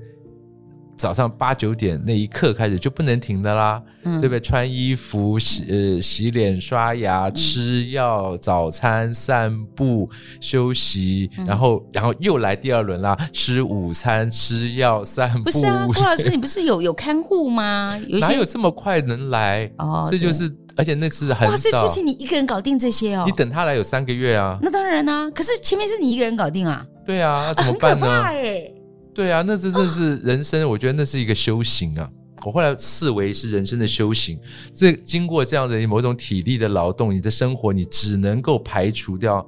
[1.01, 4.39] 早上八九点那一刻开始就不能停的啦，嗯、对不对？
[4.39, 10.07] 穿衣服、洗呃洗脸、刷牙、吃药、早餐、散步、
[10.39, 15.45] 休息，嗯、然后然后又来第二轮啦，吃午餐、吃药、散步。
[15.45, 17.99] 不是啊，郭老师，你不是有有看护吗？
[18.07, 19.71] 有哪有这么快能来？
[19.79, 20.55] 哦，这就是。
[20.77, 23.25] 而且那次很哇，所以初期你一个人搞定这些哦？
[23.27, 24.57] 你等他来有三个月啊？
[24.61, 26.83] 那当然啊，可是前面是你一个人搞定啊？
[27.05, 28.07] 对啊，那怎么办呢？
[28.07, 28.73] 啊、很可怕欸、
[29.13, 32.09] 对啊，那这真是人生，我觉得那是一个修行啊。
[32.45, 34.39] 我后来视为是人生的修行。
[34.73, 39.47] 这经过这样的某种体力的劳动，你的生活你只能够排除掉。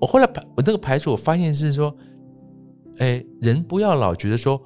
[0.00, 1.94] 我后来排我那个排除，我发现是说，
[2.98, 4.60] 哎，人不要老觉得说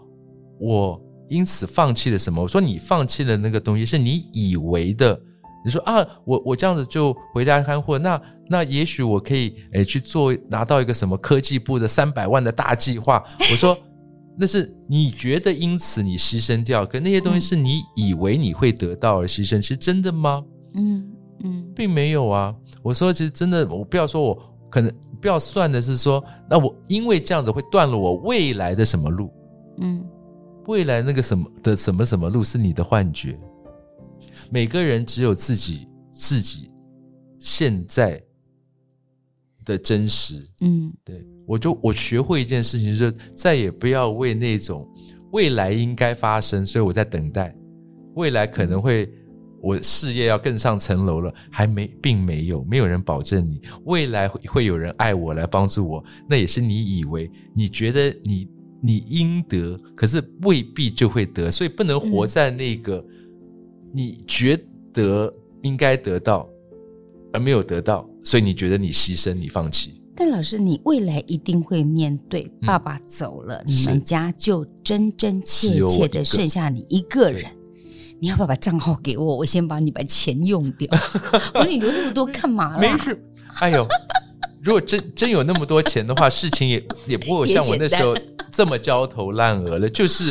[0.59, 1.01] 我。
[1.29, 2.43] 因此放弃了什么？
[2.43, 5.19] 我说你放弃了那个东西，是你以为的。
[5.65, 13.23] 你说啊，我我这样子就回家看货，那那也许我可以诶去做拿到一个什么科技部的三百万的大计划。
[13.39, 13.77] 我说
[14.37, 20.43] 那是你觉得因此你牺牲掉，可那些东西是你以为你会得到而牺牲，其实真的吗？
[20.75, 21.09] 嗯
[21.45, 22.55] 嗯，并没有啊。
[22.83, 24.39] 我说其实真的，我不要说我
[24.71, 29.31] 可能不要算的是说，那我因为这样子会断了我未来的什么路？
[29.81, 30.05] 嗯。
[30.69, 33.37] 未来那个什么的什么什么路是你的幻觉，
[34.51, 36.71] 每个人只有自己自己
[37.39, 38.23] 现在
[39.65, 40.49] 的真实。
[40.61, 44.89] 嗯，对，我就我学会一件事情，就是再也不要为那种
[45.33, 47.55] 未来应该发生，所以我在等待
[48.15, 49.13] 未来可能会
[49.61, 58.49] 我事业要更上层楼了，还没，并没有，没有人保证你未来会会有人爱我来帮助我，那也是你以为你觉得你。
[58.85, 63.01] 你应得，可是未必就会得，所以不能活在那个
[63.93, 64.59] 你觉
[64.93, 65.33] 得
[65.63, 66.49] 应该得到
[67.33, 70.03] 而没有得到，所以你觉得你牺牲、你放弃。
[70.15, 77.45] 但老师，你未来一定会面对爸爸走了，嗯、你们家就真真切切的剩下你一个人。
[78.21, 79.37] 你要不要把账号给我？
[79.37, 80.89] 我先把你把钱用掉。
[81.55, 82.81] 我说你留那么多干嘛了？
[82.81, 83.19] 没事。
[83.61, 83.87] 哎呦，
[84.63, 88.17] 如果真真有那么多钱的话，事情也也不会像我那时候。
[88.55, 90.31] 这么焦头烂额了，就是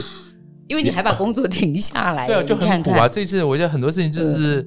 [0.72, 2.94] 因为你还把工作停下来，对啊，就很苦啊。
[2.94, 4.66] 看看这一次我觉得很多事情就是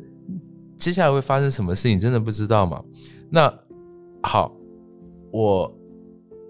[0.77, 2.79] 接下来会发生什么事情，真的不知道嘛。
[3.31, 3.51] 那
[4.23, 4.55] 好，
[5.33, 5.75] 我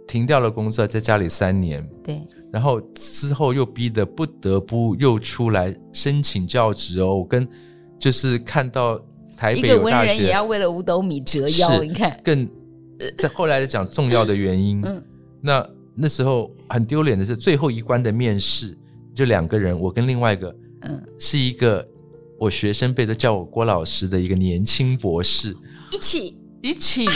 [0.09, 2.21] 停掉了工作，在家里三年，对，
[2.53, 7.19] 然后之后又逼得不得不又出来申请教职哦。
[7.19, 7.47] 我跟
[7.97, 9.01] 就是看到
[9.37, 12.45] 台北文人也要为了五斗米折腰，你看，更
[13.17, 15.01] 在后来讲重要的原因，嗯，
[15.41, 15.65] 那。
[15.97, 18.77] 那时候很丢脸的是最后一关的面试，
[19.15, 21.87] 就两个人，我跟另外一个，嗯，是一个
[22.39, 25.57] 我学生辈都叫我郭老师的一个年轻博士，
[25.93, 26.41] 一起。
[26.63, 27.07] 一起，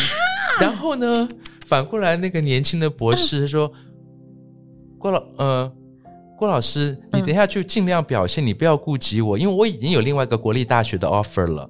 [0.60, 1.26] 然后呢，
[1.66, 3.72] 反过来那个年轻的博士他说，
[4.98, 5.72] 郭老呃
[6.36, 11.66] 郭老师，你等一下就尽量表现，你不要顾及我，因为我已经有另外一个国立大学的 offer 了。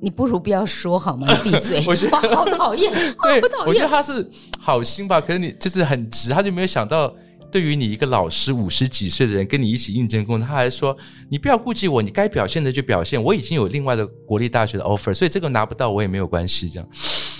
[0.00, 1.28] 你不如不要说好吗？
[1.44, 1.84] 你闭嘴！
[1.86, 2.92] 我觉得好讨厌，
[3.22, 4.28] 对， 我觉得他是
[4.58, 7.14] 好心吧，可是你就是很直，他就没有想到，
[7.50, 10.96] 对于你一个老师五十几岁的人跟你一起应征工作，他还说
[11.30, 13.22] 你不要顾忌我，你该表现的就表现。
[13.22, 16.68] 我已经有另外的国立大学的 offer，所以这个拿不到我也没有关系。
[16.68, 16.88] 这样，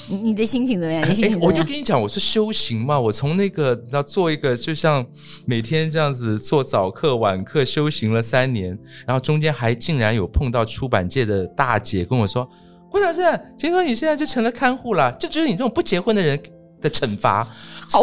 [0.09, 1.03] 你的心情怎么样？
[1.03, 1.53] 你心情怎么样？
[1.53, 5.05] 我就跟你讲，我是修行嘛，我从那个要做一个，就像
[5.45, 12.49] 每天这样子做早课晚课，修行了三年，然后中间还竟然有碰到出版界的大姐跟我说
[12.91, 13.21] ：“郭老师，
[13.59, 16.41] 听说你现在就成了看护了，这就是你这种不结婚的人
[16.81, 17.47] 的惩罚。”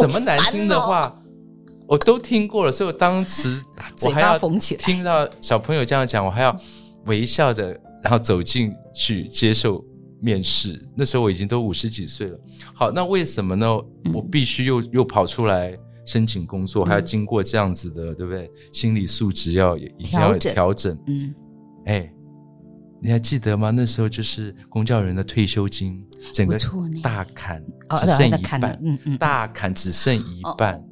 [0.00, 1.12] 什么难听的话，
[1.86, 3.62] 我都听过了，所以我当时
[4.02, 4.38] 我还要
[4.78, 6.56] 听到小朋友这样讲，我还要
[7.06, 7.70] 微笑着，
[8.02, 9.84] 然后走进去接受。
[10.18, 12.40] 面试那时候我已经都五十几岁了，
[12.74, 13.66] 好，那为什么呢？
[14.06, 15.76] 嗯、我必须又又跑出来
[16.06, 18.50] 申请工作，嗯、还要经过这样子的，对不对？
[18.72, 20.98] 心理素质要一定要调整。
[21.06, 21.34] 嗯，
[21.84, 22.10] 哎，
[23.02, 23.70] 你还记得吗？
[23.70, 26.56] 那时候就是公教人的退休金，整个
[27.02, 27.62] 大砍
[28.00, 30.82] 只剩一半，哦、嗯嗯，大砍只剩一半。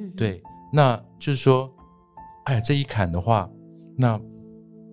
[0.00, 0.42] 嗯、对，
[0.72, 1.70] 那就是说，
[2.46, 3.48] 哎呀，这一砍的话，
[3.96, 4.20] 那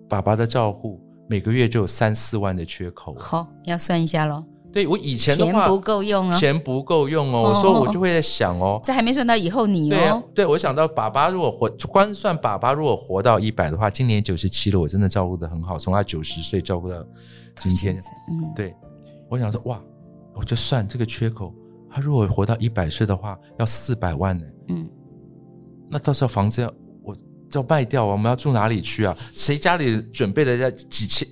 [0.08, 1.00] 爸爸的照护。
[1.30, 4.42] 每个月就有三四万的缺口，好，要算一下喽。
[4.72, 7.50] 对，我以前的话，钱不够用哦，钱不够用哦。
[7.50, 10.22] 我说我就会在想哦，这还没算到以后你哦。
[10.34, 16.96] 对，我想到爸爸如果活，光算爸爸如果活到一百的话，今年九十七了，我真的照顾的很好，从他九十岁照顾到
[17.56, 17.94] 今天。
[18.30, 18.74] 嗯，对，
[19.28, 19.78] 我想说哇，
[20.34, 21.52] 我就算这个缺口，
[21.90, 24.46] 他如果活到一百岁的话，要四百万呢。
[24.68, 24.88] 嗯，
[25.88, 26.72] 那到时候房子要
[27.02, 27.16] 我。
[27.54, 28.12] 要卖掉啊！
[28.12, 29.16] 我们要住哪里去啊？
[29.32, 31.26] 谁家里准备了要几千、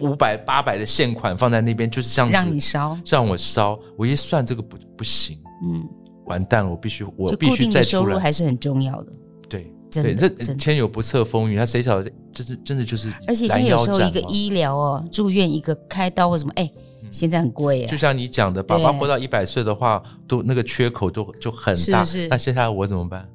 [0.00, 3.80] 五百、八百的现款放在那边，就是这样子让你烧，让我烧。
[3.96, 5.82] 我一算这个不不行，嗯，
[6.26, 6.68] 完蛋了！
[6.68, 8.18] 我必须，我必须再出来。
[8.18, 9.12] 还是很重要的。
[9.48, 12.12] 对，对，这天有不测风云，他谁晓得？
[12.30, 13.10] 就是真的就是。
[13.26, 16.70] 而且现在有时候一个医疗哦，住院一个开刀或什么，哎，
[17.10, 17.88] 现在很贵啊。
[17.90, 22.04] 就像你讲的，爸爸活到一百岁的话，都那个缺口都就很大。
[22.04, 23.26] 是，那接下来我怎么办？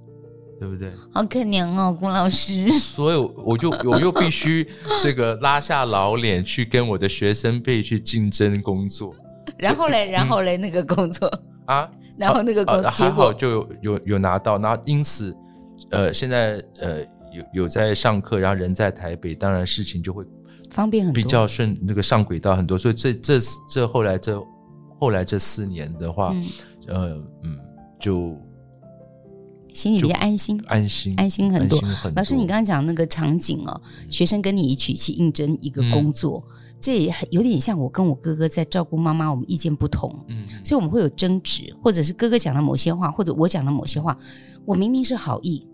[0.59, 0.91] 对不对？
[1.11, 2.69] 好可怜哦，郭老师。
[2.79, 4.67] 所以我就 我又必须
[5.01, 9.13] 这个拉下老脸去跟我的学生辈去竞争工作。
[9.57, 11.29] 然后嘞，然后嘞，那个工作
[11.65, 15.35] 啊， 然后那个工作还好就有有有拿到，然后因此
[15.91, 17.01] 呃，现在呃
[17.33, 20.23] 有有在上课，然后人在台北，当然事情就会
[20.71, 22.77] 方便很多，比较顺，那个上轨道很多。
[22.77, 23.39] 所以这这
[23.69, 24.41] 这后来这
[24.99, 26.33] 后来这四年的话，
[26.87, 27.09] 呃
[27.43, 27.57] 嗯
[27.99, 28.39] 就。
[29.75, 31.77] 心里比较安心，安心，安心很多。
[32.15, 36.41] 老师，你刚刚讲那个场景哦，学生跟你一起去应征一个工作，
[36.79, 44.17] 这也有点像我跟我哥哥在照顾妈妈，我们意见不同，嗯，所以我们会有争执，或者是哥哥讲了某些话，或者我讲了某些话，
[44.63, 45.67] 我明明是好意，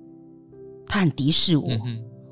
[0.87, 1.69] 他很敌视我，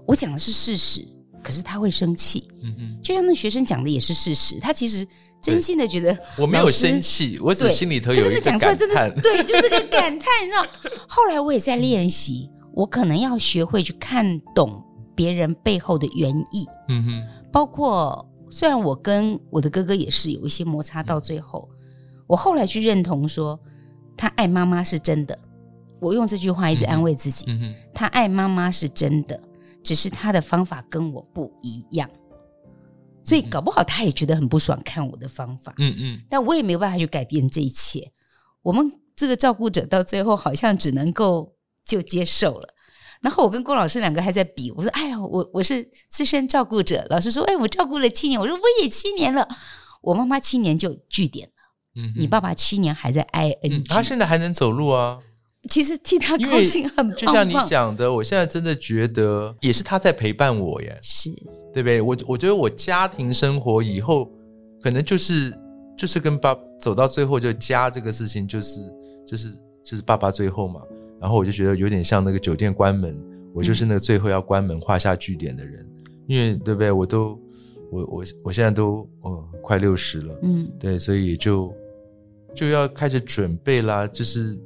[0.08, 1.08] 我讲的是事实，
[1.44, 5.06] 可是他会生气，嗯嗯，就像那学生讲的也是事实，他其实。
[5.42, 10.66] 真心的觉得我没有生气，我只心里头有一个感叹，真的对，就是个感叹，你知道。
[11.08, 14.84] 后来我也在练习，我可能要学会去看懂
[15.16, 16.68] 别人背后的原意。
[16.90, 21.70] 嗯哼，包括虽然我跟我的哥哥也是有一些摩擦，到最后，
[22.28, 23.60] 我后来去认同说，
[24.18, 25.38] 他爱妈妈是真的。
[26.02, 27.46] 我用这句话一直安慰自己，
[27.94, 29.40] 他爱妈妈是真的，
[29.84, 32.10] 只是他的方法跟我不一样。
[33.30, 38.12] 所以搞不好他也觉得很不爽，看我的方法，嗯嗯，但我也没有办法去改变这一切。
[38.64, 41.56] 我们这个照顾者到最后好像只能够
[41.86, 42.68] 就接受了。
[43.22, 49.48] 然后我跟郭老师两个还在比，我说：“哎呀，我我是资深照顾者。”老师说：“哎，我照顾了七年。”我说：“我也七年了。”
[50.02, 55.20] 我妈妈七年就据点了，嗯，你爸爸七年还在 ing，他现在还能走路啊。
[55.68, 61.30] 其实替他高兴很棒棒，就像你讲的，我现在真的觉得也是他在陪伴我耶，是
[61.74, 62.00] 对不对？
[62.00, 64.32] 我我觉得我家庭生活以后
[64.82, 65.54] 可能就是
[65.98, 68.80] 就是跟爸走到最后，就家这个事情就是
[69.28, 69.50] 就是
[69.84, 70.82] 就是爸爸最后嘛。
[71.20, 73.22] 然后我就觉得有点像那个酒店关门，
[73.54, 76.90] 我就是那个最后要关门画下句点的人，嗯、因为对不对？
[76.90, 77.38] 我都
[77.92, 81.74] 我我我现在都哦快六十了，嗯，对，所以就
[82.56, 84.58] 就要开始准备啦，就是。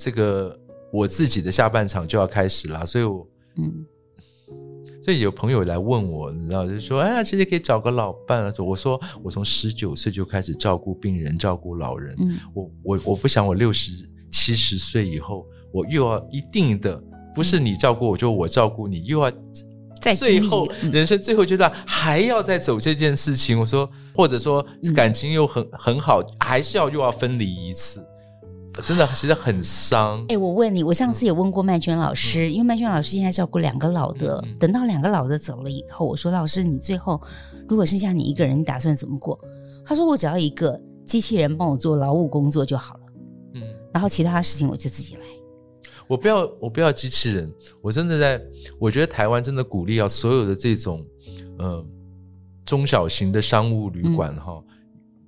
[0.00, 0.58] 这个
[0.90, 3.28] 我自己的下半场就要开始了，所以我，
[3.58, 3.84] 嗯，
[5.02, 8.52] 所以有朋友来问我，你知道，就说，哎呀，其实可以找个老伴啊。
[8.58, 12.16] 我说，我从十九岁就开始照顾病人，照顾老人。
[12.18, 13.92] 嗯，我我我不想我六十
[14.32, 16.98] 七十岁以后，我又要一定的
[17.34, 19.30] 不是你照顾我，就我照顾你，又要
[20.00, 23.60] 在最后人生最后阶段还要再走这件事情。
[23.60, 24.64] 我说，或者说
[24.96, 28.02] 感情又很很好，还是要又要分离一次。
[28.84, 30.24] 真的其实很伤。
[30.28, 37.20] 哎，我问你，我上次也问过麦娟老师，嗯、因为麦娟老师现在照顾两个老的，嗯、等到两个老的走了以后，我说老师，你最后
[37.68, 39.38] 如果剩下你一个人，你打算怎么过？
[39.84, 43.00] 他说我只要一个机器人帮我做劳务工作就好了，
[43.54, 43.62] 嗯，
[43.92, 45.22] 然后其他的事情我就自己来。
[46.06, 47.52] 我不要，我不要机器人，
[47.82, 48.40] 我真的在，
[48.78, 51.04] 我觉得台湾真的鼓励要所有的这种，
[51.58, 51.86] 嗯、呃，
[52.64, 54.52] 中小型的商务旅馆哈。
[54.52, 54.64] 嗯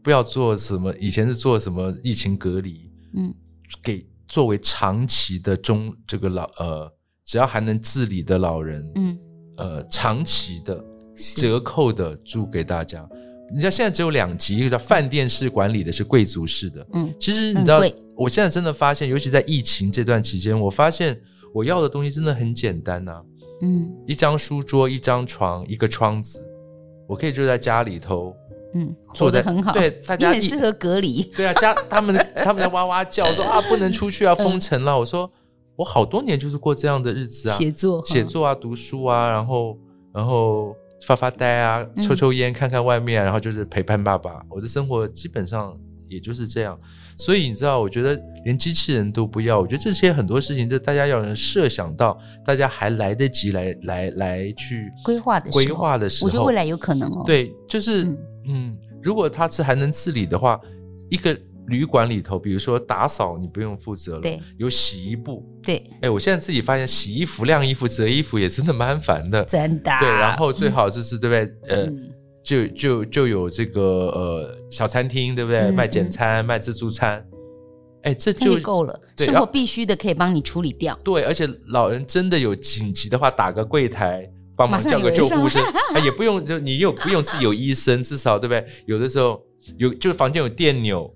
[0.04, 3.34] 不要做什么，以前是做什么疫情隔离，嗯，
[3.82, 6.92] 给作为长期的中这个老呃，
[7.24, 9.18] 只要还能自理的老人，嗯，
[9.56, 10.82] 呃，长期的
[11.36, 13.06] 折扣的租给大家。
[13.52, 16.86] 你知道现在只有两级，一个叫饭店式管理的，是贵族式的。
[16.94, 17.82] 嗯，其实你知道，
[18.16, 21.20] 我现在真的发现，尤其在疫情这段期间，我发现
[21.52, 23.22] 我要的东西真的很简单呐。
[23.60, 26.42] 嗯，一张书桌，一张床，一个窗子，
[27.06, 28.34] 我可以就在家里头。
[28.74, 29.72] 嗯，做的很好。
[29.72, 31.22] 对，大家很适合隔离。
[31.36, 34.98] 对啊，家他们他们在哇哇叫 说啊，不能出去啊，封城了。
[34.98, 35.30] 我说
[35.76, 39.78] 我好多年就是过这样的日子啊，写作写作啊，读书啊，然后
[40.12, 40.74] 然后。
[41.04, 44.40] 发发呆啊，抽抽烟，看看外面，然后就是陪伴爸爸。
[44.48, 46.78] 我的生活基本上也就是这样，
[47.18, 49.60] 所以你知道，我觉得连机器人都不要。
[49.60, 57.22] 我觉得这些很多事情，就大家要能设想到，大家还来得及来来来去规划的规划的时候，我觉得未来有可能哦。
[57.24, 60.60] 对，就是嗯，嗯，如果它是还能自理的话，
[61.10, 61.36] 一个。
[61.68, 64.20] 旅馆里头，比如说打扫，你不用负责了。
[64.20, 65.48] 对，有洗衣部。
[65.62, 69.44] 对，哎，我现在自己发现，洗衣服、晾衣服、折衣服也真的蛮烦的。
[69.44, 69.96] 真的。
[70.00, 71.34] 对，然后最好就是对不
[71.68, 71.76] 对？
[71.76, 71.86] 呃，
[72.44, 75.70] 就就就有这个呃小餐厅，对不对？
[75.70, 77.24] 卖简餐、卖自助餐。
[78.02, 79.00] 哎，这就够了。
[79.16, 80.98] 生活必须的可以帮你处理掉。
[81.04, 85.60] 对，而且老人真的有紧急的话，打个柜台帮忙叫个救护车，
[86.04, 88.66] 也不用就你又不用自己有医生，至少对不对？
[88.86, 89.40] 有的时候
[89.78, 91.12] 有，就是房间有电钮。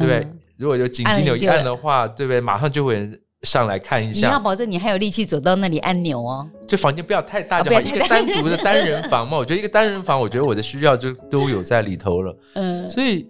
[0.00, 0.18] 对不对？
[0.20, 2.40] 嗯、如果有紧急钮一按的话，对不对？
[2.40, 2.94] 马上就会
[3.42, 4.26] 上来看一下。
[4.26, 6.48] 你要保证你还有力气走到那里按钮哦。
[6.66, 9.36] 就房间不要太大就好，哦、一个单独的单人房嘛。
[9.38, 12.38] 我觉得一个单人房，我觉得我的需要就都有在里头了。
[12.54, 13.26] 嗯，所以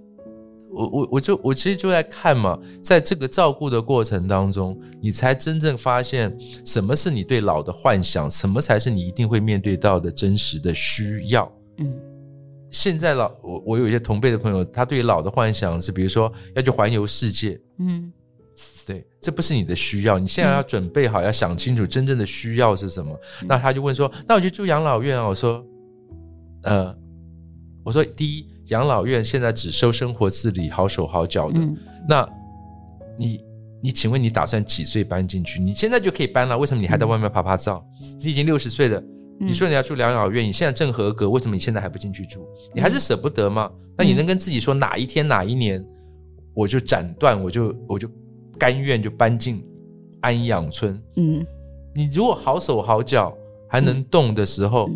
[0.71, 11.51] 我我我就我其实就在看嘛，在这个照顾的过程当中，你才真正发现什么是你对老的幻想，什么才是你一定会面对到的真实的需要。
[11.79, 11.93] 嗯。
[12.71, 18.13] 现在老我我有一些同辈的朋友，他对老的幻想是，比如说要去环游世界，嗯，
[18.89, 23.13] 对，这不是你的需要，你现在要准备好，要想清楚真正的需要是什么。
[23.43, 25.29] 嗯、那他就问说，那我去住养老院啊？
[25.29, 25.63] 我说，
[26.63, 26.97] 呃，
[27.85, 31.61] 我说第一，养老院现在只收生活自理、好手好脚的。
[31.61, 31.77] 嗯、
[32.09, 32.27] 那
[33.19, 33.45] 你
[33.83, 35.61] 你请问你打算几岁搬进去？
[35.61, 37.85] 你现在就可以搬了，为什么你还在外面趴趴照？
[38.25, 39.03] 你已经六十岁了。
[39.39, 42.45] 你说你要住养老院，你现在正合格，为什么你现在还不进去住？
[42.75, 43.71] 你还是舍不得吗？
[43.99, 45.85] 那你能跟自己说哪一天哪一年，
[46.55, 48.11] 我就斩断，我就我就
[48.59, 49.65] 甘愿就搬进
[50.21, 51.01] 安养村？
[51.17, 51.47] 嗯，
[51.95, 53.37] 你如果好手好脚
[53.69, 54.89] 还能动的时候，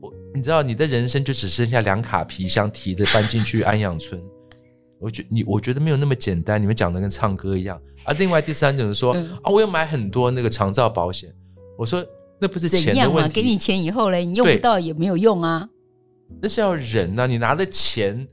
[0.00, 4.20] 我你知道你的人生就只剩下两卡皮箱提着搬进去安养村。
[4.98, 7.80] 我觉你我觉得没有那么简单，你们讲的跟唱歌一样。
[8.04, 11.32] 啊，另外第三种人说啊，我要买很多那个长照保险，
[11.78, 12.04] 我说。
[12.38, 15.66] 那不是钱的问题，给你钱以后嘞，你用不到也没有用啊。
[16.38, 18.28] 那是要忍呐、啊，你拿了钱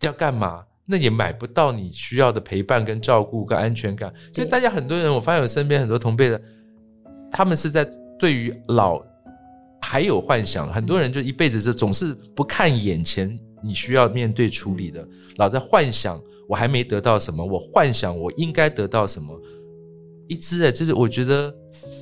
[0.00, 0.64] 要干嘛？
[0.90, 4.10] 那也买不到你需要的陪伴、跟照顾、跟安全感。
[4.34, 6.40] 所以大家很多人，我发现我身边很多同辈的，
[7.30, 7.86] 他们是在
[8.18, 8.98] 对于老
[9.82, 10.72] 还有幻想。
[10.72, 16.18] 很多人就一辈子就总是不看眼前你需要面对处理的，老在幻想
[16.48, 19.38] 我还没得到什么，我幻想我应该得到什么。
[20.26, 21.54] 一直哎，就是我觉得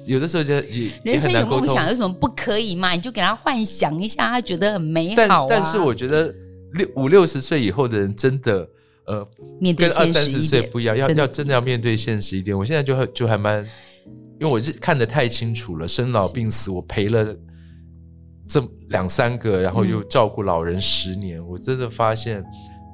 [0.04, 2.90] 有的时候就也人生有梦想，有什么不可以嘛？
[2.92, 5.46] 你就给他幻想一下，他觉得很美好啊。
[5.48, 6.34] 但但是我觉得
[6.72, 8.68] 六五六十岁以后的人真的
[9.06, 9.26] 呃，
[9.60, 12.56] 面对跟二三十岁不一样，要要真的要面对现实一点。
[12.56, 13.64] 我现在就就还蛮，
[14.38, 17.36] 因为我是看得太清楚了，生老病死，我陪了
[18.48, 22.44] 这两三个，然后又照顾老人十年，我真的发现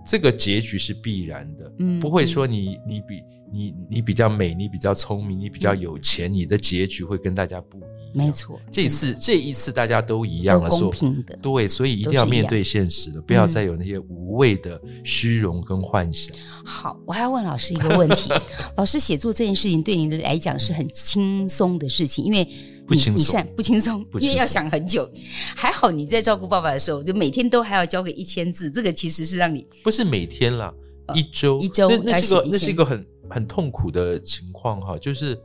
[0.07, 3.23] 这个结局是必然的，嗯，不会说你你比。
[3.53, 7.91] 你你比较美，你比较聪明，你比较有钱，你的结局会跟大家不一样。
[8.15, 11.35] 没错，这次这一次大家都一样了，公平的。
[11.41, 16.35] 对，所以一定要面对现实的，不要再有那些无谓的虚荣跟幻想。
[16.63, 18.31] 好，我还要问老师一个问题：
[18.77, 22.47] 老师写作这件事情对你的来讲是很轻松的事情，因为
[22.87, 25.11] 不轻松，不轻松，因为要想很久。
[25.57, 30.71] 还好你在照顾爸爸的时候，就每天都还要交个一千字，这个其实是让你不是每天啦，
[31.15, 33.03] 一周一周，那是个那是一个很。
[33.31, 35.39] 很痛苦的情况哈，就是，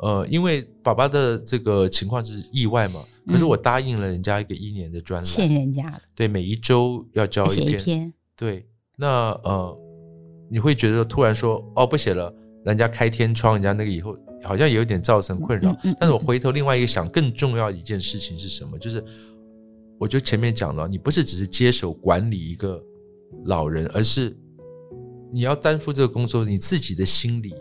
[0.00, 9.78] 呃，因为爸爸的这个情况是意外嘛，可是我答应了人家一个一年的专栏，欠人家的，对，每一周要交一篇，一篇，对，那呃，
[10.50, 12.34] 你会觉得突然说哦不写了，
[12.64, 18.78] 人家开天窗，人家那个以后好像也有点造成困扰，嗯嗯嗯、但是我回头另外一个想，更重要的一件事情是什么？
[18.78, 19.02] 就是，
[19.98, 22.82] 我就前面讲了，你不是只是接手管理一个
[23.46, 24.36] 老人，而是。
[25.34, 27.52] 你要担负这个工作，你自己的心里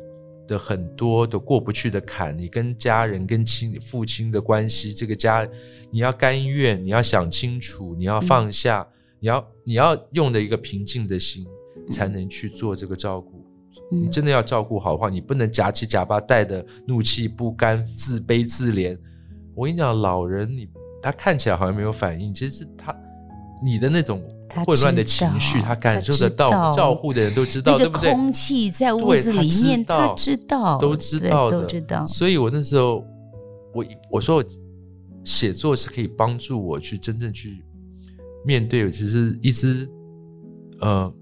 [0.48, 5.50] 的很多的过不去的坎，你跟家人、跟亲父亲的关系，这个家
[5.90, 11.48] 你要甘愿，你要想清楚，你要放下，嗯、你要你要用的一个平静的心，
[11.90, 13.44] 才能去做这个照顾。
[13.92, 18.96] 嗯、你真的要照顾好的话，你不能夹七夹八带的怒气不甘、自卑自怜。
[19.56, 20.70] 我跟你讲，老人你
[21.02, 22.96] 他看起来好像没有反应，其实是他
[23.66, 24.24] 你的那种
[24.66, 26.72] 混乱的情绪，他，感受得到。
[26.72, 32.06] 照顾的人都知道，对不对空气在屋子里面，他知道，都知道的，都知道。
[32.06, 33.06] 所以我那时候，
[33.74, 34.46] 我我说我
[35.24, 37.64] 写作是可以帮助我去真正去
[38.46, 39.90] 面对，其实一直
[40.80, 41.14] 呃。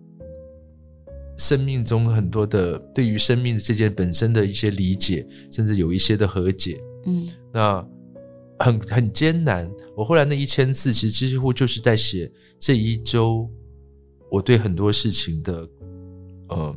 [1.37, 7.83] 生命中很多的对于生命的这件本身的一些理解，甚至有一些的和解，嗯，那
[8.63, 9.69] 很很艰难。
[9.95, 13.49] 我后来那一千字，其实几乎就是在写这一周
[14.29, 15.69] 我对很多事情的，
[16.49, 16.75] 呃，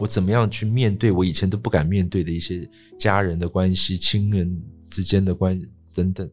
[0.00, 2.68] 我怎么样去面对我以前都不敢面对的一些
[2.98, 6.30] 家人的关系、亲人之间的关系等等。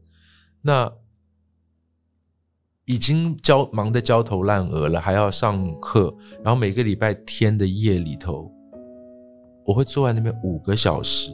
[0.62, 0.92] 那
[2.86, 6.14] 已经焦忙得焦头烂额了，还要上课，
[6.44, 8.52] 然后每个礼拜天的夜里头，
[9.66, 11.32] 我会坐在那边五个小时。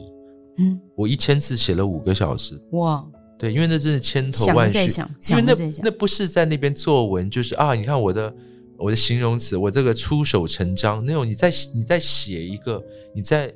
[0.58, 2.60] 嗯，我一千字写了五个小时。
[2.72, 3.04] 哇，
[3.38, 8.34] 对，因为那真是千头万绪，想因为那那不是在那边作文，就是啊，你看我的
[8.76, 11.26] 我的形容词，我这个出手成章那种。
[11.26, 12.82] 你在你在写一个，
[13.14, 13.54] 你在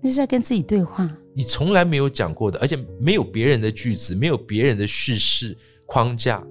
[0.00, 6.44] 那是在跟自己对话，你从来没有讲过的，而且没有别人的句子，没有别人的叙事框架。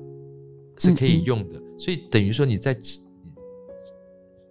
[0.77, 2.77] 是可以用的，嗯嗯，所以等于说你在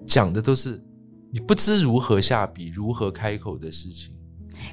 [0.07, 0.83] 讲的都是
[1.31, 4.17] 你不知如何下笔、如何开口的事情。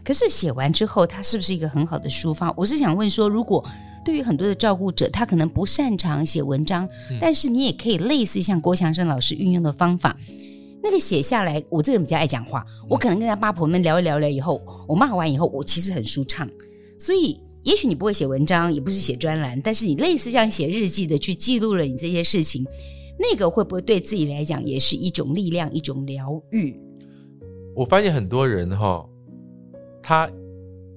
[0.04, 2.52] 可是写完之后，它是不是一个很好的抒发？
[2.58, 3.64] 我是想问说，如果
[4.06, 10.18] 对于很多的照顾者，他可能不擅长写文章，嗯、但是你也可以类似像郭强生老师运用的方法，
[10.82, 11.64] 那个写下来。
[11.70, 16.50] 我这个人比较爱讲话，我可能跟他八婆们聊一聊聊以后，我骂完以后，我其实很舒畅，
[17.00, 17.40] 所以。
[17.64, 22.66] 也许你不会写文章，也不是写专栏，但是你类似像写日记的去记录了你这些事情，
[23.20, 26.76] 那个会不会对自己来讲也是一种力量，一种疗愈？
[27.76, 29.06] 我发现很多人哈，
[30.12, 30.30] 他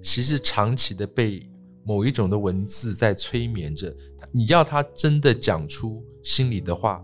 [0.02, 1.48] 其实长期的被
[1.84, 3.94] 某一种的文字在催眠着，
[4.32, 7.00] 你要他真的讲出心里的话。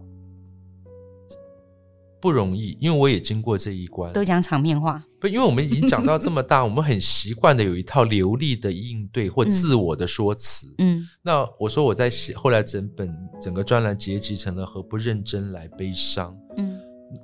[2.21, 4.13] 不容易，因为我也经过这一关。
[4.13, 10.67] 都讲场面话，不，因为我们已经讲到这么大， 我们很习惯的有一套流利的应对或自我的说辞。
[10.79, 16.37] 嗯，那我说我在写，后来整本整个专栏结集成了何不认真来悲伤。
[16.57, 16.77] 嗯，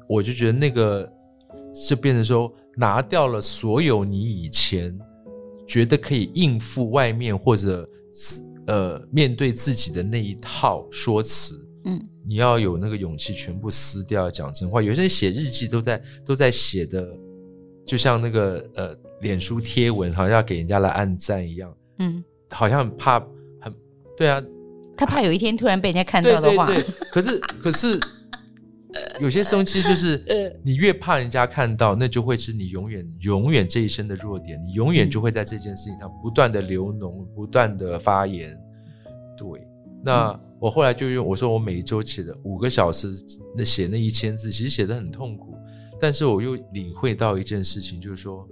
[0.09, 1.13] 我就觉得那个
[1.89, 4.97] 就变成说拿掉了所有你以前
[5.67, 7.89] 觉得可以应付外面或者
[8.67, 11.67] 呃面对自己的那一套说辞。
[11.87, 12.01] 嗯。
[12.29, 14.83] 你要有那个勇气，全部撕掉，讲真话。
[14.83, 17.09] 有些人写日记都在都在写的，
[17.87, 21.73] 就像那个呃，脸书贴文，好像要给人家来按赞一样。
[22.01, 23.21] 嗯，好像很怕，
[23.61, 23.73] 很
[24.17, 24.43] 对啊。
[24.97, 26.67] 他怕有一天突然被人家看到的话。
[26.67, 27.09] 对对对。
[27.13, 28.01] 可是可是，
[29.21, 30.25] 有些东西就是
[30.65, 34.63] 你越怕人家看到，那就会是你永远永远这一生的弱点。
[34.65, 38.59] 你永远就会在这件事情上不断的流脓，不断的发炎。
[39.37, 39.67] 对，
[40.03, 40.29] 那。
[40.31, 43.09] 嗯我后来就用我说我每一周写的五个小时，
[43.55, 45.55] 那写那一千字，其实写的很痛苦，
[46.01, 48.49] 但是我又领会到一件事情，就是说，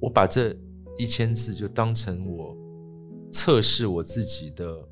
[0.00, 0.56] 我把这
[0.96, 2.56] 一千字就当成我
[3.30, 4.88] 测试我自己的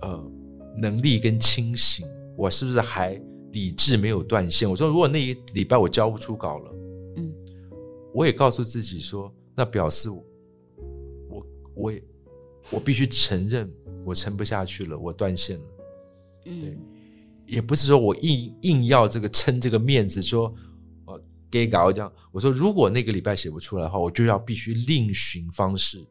[0.00, 0.32] 呃
[0.78, 2.06] 能力跟清醒，
[2.36, 3.20] 我是不是还
[3.52, 4.68] 理智没有断线？
[4.68, 6.74] 我说如果那一礼拜我交不出稿了，
[7.16, 7.32] 嗯，
[8.14, 10.24] 我也告诉自己说，那表示我
[11.28, 12.02] 我我也
[12.70, 13.70] 我必须承认。
[14.02, 15.64] 我撑不下去了，我断线了。
[16.46, 16.78] 嗯，对，
[17.46, 20.52] 也不是说我硬硬要这个撑这个面子，说
[21.04, 22.10] 呃给稿这样。
[22.32, 26.02] 我说如果那个礼拜写不出来的话，我就要必须另寻方式，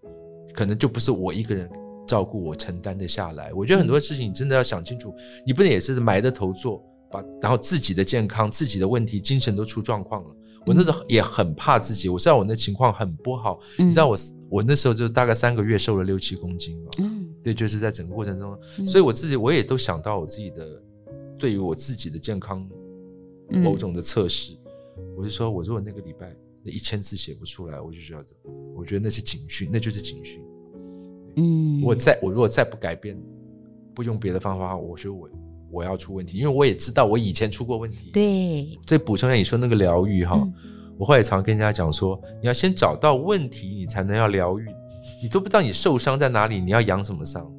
[0.54, 1.68] 可能就不是我一个人
[2.10, 3.54] 照顾我承担的下来。
[3.54, 5.14] 我觉得很多事情你真的要想清楚，
[5.46, 10.36] 你不能也是埋着头做，把然后自己的健康、自己的问题、精神都出状况了。
[10.66, 14.18] 我那时候也很怕自己，我知道我那情况很不好，你知道我
[14.50, 16.90] 我那时候就大概三个月瘦了六七公斤嘛。
[16.98, 17.28] 嗯。
[17.42, 20.84] 对，就是在整个过程中，嗯、所以我自己我也都想到我自己的
[21.38, 22.68] 对于我自己的健康
[23.50, 24.56] 某种的测试，
[24.98, 28.26] 嗯、我就说，我如果那个礼拜那一千字写不出来，我就觉得，
[28.76, 30.44] 我觉得那是警讯，那就是警讯。
[31.40, 33.18] 嗯，我再我如果再不改变，
[33.96, 35.30] 不用别的方法，我觉得我
[35.72, 38.12] 我要出问题，因为我也知道我以前出过问题。
[38.12, 40.54] 对，所以补充一下你说那个疗愈哈，嗯、
[40.98, 44.66] 我后来常跟人家讲说，你要先找到问题，你才能要疗愈。
[45.22, 47.50] 你都不知道你受伤在哪里，你要养什么伤？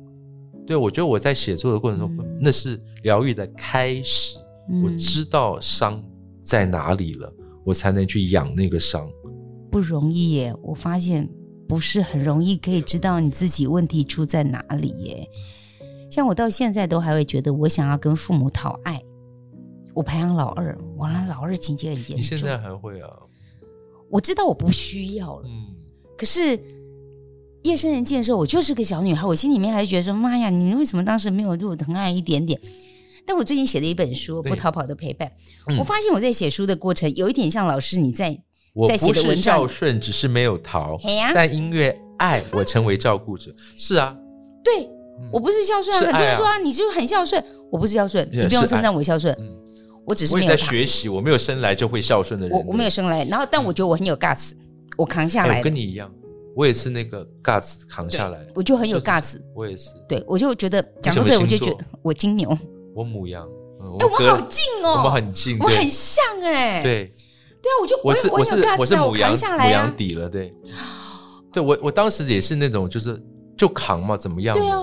[0.67, 4.39] 对，我觉得我在写作的过程中，嗯、那是疗愈的开始。
[4.71, 6.03] 嗯、我知道伤
[6.43, 7.33] 在哪里了，
[7.65, 9.09] 我才能去养那个伤。
[9.71, 11.29] 不容易耶，我发现
[11.71, 15.31] 不是很容易可以知道你自己问题出在哪里耶。
[16.11, 19.01] 像我到现在都还会觉得，我想要跟父母讨爱。
[19.95, 22.17] 我排行老二，我那老二情节很严重。
[22.17, 23.09] 你现在还会啊？
[24.11, 25.47] 我知道我不需要了。
[25.47, 25.77] 嗯。
[26.19, 26.61] 可是
[27.63, 32.61] 夜深人静的时候，我就是个小女孩，我心里面还是觉得说：“妈呀，你为什么当时没有对我疼爱一点点？”
[33.25, 35.29] 但我最近写了一本书《不逃跑的陪伴》，
[35.69, 38.43] 嗯、我发现我在写书的过程有一点像老师你在。
[38.73, 40.97] 我不是孝顺，只是没有逃。
[40.97, 43.51] 啊、但因为爱，我成为照顾者。
[43.77, 44.17] 是啊，
[44.65, 44.89] 对，
[45.33, 45.97] 我不是孝顺。
[45.97, 49.37] 啊、很多人说啊，你就很孝顺，我不是孝顺，你不用称赞我孝顺。
[50.07, 52.57] 我只是没有在学习，我没有生来就会孝顺的人。
[52.57, 54.53] 我我没有生来，然后但我觉得我很有 guts，
[54.97, 55.59] 我扛下来。
[55.59, 56.11] 我跟你一样，
[56.57, 58.39] 我也是那个 guts 扛下来。
[58.55, 59.91] 我就很有 guts，我也是。
[60.09, 62.57] 对，我就觉得讲到这，我就觉得我金牛，
[62.95, 63.47] 我母羊。
[63.81, 66.83] 哎，我们好近哦，我们很近，我们很像哎。
[66.83, 67.13] 对，
[67.63, 70.55] 对啊，我就我是我是我是母羊母羊底了，对。
[71.53, 73.21] 对我我当时也是那种就是
[73.59, 74.57] 就扛嘛，怎么样？
[74.57, 74.79] 对啊，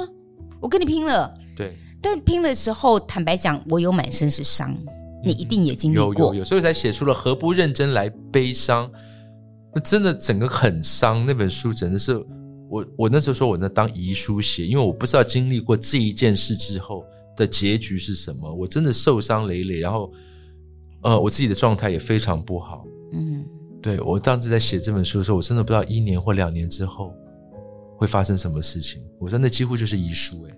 [0.59, 1.33] 我跟你拼了。
[1.55, 4.77] 对，但拼的时候，坦白讲，我有满身是伤。
[5.23, 8.91] 你一定也经历过，有有有，所以才写出了何不认真来悲伤。
[9.73, 12.21] 那真的整个很伤，那本书真的是
[12.69, 17.05] 我我那时候说我那当遗书写，因为我不知道经历过这一件事之后
[17.37, 18.53] 的结局是什么。
[18.53, 20.11] 我真的受伤累累，然后
[21.07, 22.85] 呃，我自己的状态也非常不好。
[23.13, 23.45] 嗯，
[23.81, 27.13] 对，我当时在写这本书的时候，我真的不知道一年或两年之后
[27.95, 29.01] 会发生什么事情。
[29.17, 30.53] 我说那几乎就是遗书哎。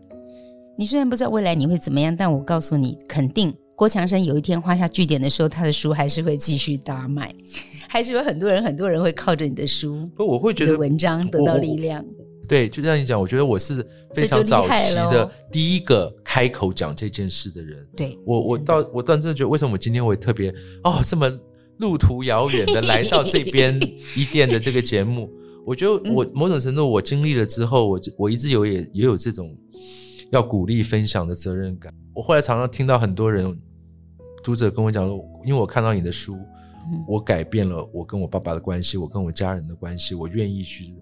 [0.75, 3.53] 你虽然不知道未来你会怎么样，但我告诉你，肯定。
[3.75, 7.31] 郭强生有一天画下句点的时候，他的书还是会继续大卖，
[7.87, 12.03] 还是有很多人很多人会靠着你的书，不，我会觉得文章得到力量。
[12.49, 17.87] 对，就像你讲，我觉得我是非常早期的第一个开口讲这件事的人。
[17.95, 21.31] 对，我我到我到真的觉得，为什么我今天会特别哦这么
[21.77, 23.79] 路途遥远的来到这边
[24.17, 25.31] 一店的这个节目？
[25.65, 29.55] 我觉得我某种程度我经历了之后，我我一直有也也有这种
[30.31, 31.93] 要鼓励分享的责任感。
[32.13, 33.55] 我后来常常听到很多人。
[34.41, 36.33] 读者跟我讲说，因为我看到你的书，
[37.05, 40.93] 我改变了我跟我爸爸的关系，我跟我家人的关系，我愿意去。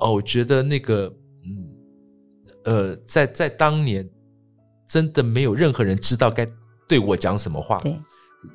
[0.00, 1.12] 哦，我觉得那个，
[1.44, 1.68] 嗯，
[2.64, 4.08] 呃，在在当年，
[4.88, 6.46] 真的没有任何人知道该
[6.88, 7.78] 对我讲什么话。
[7.78, 7.94] 对，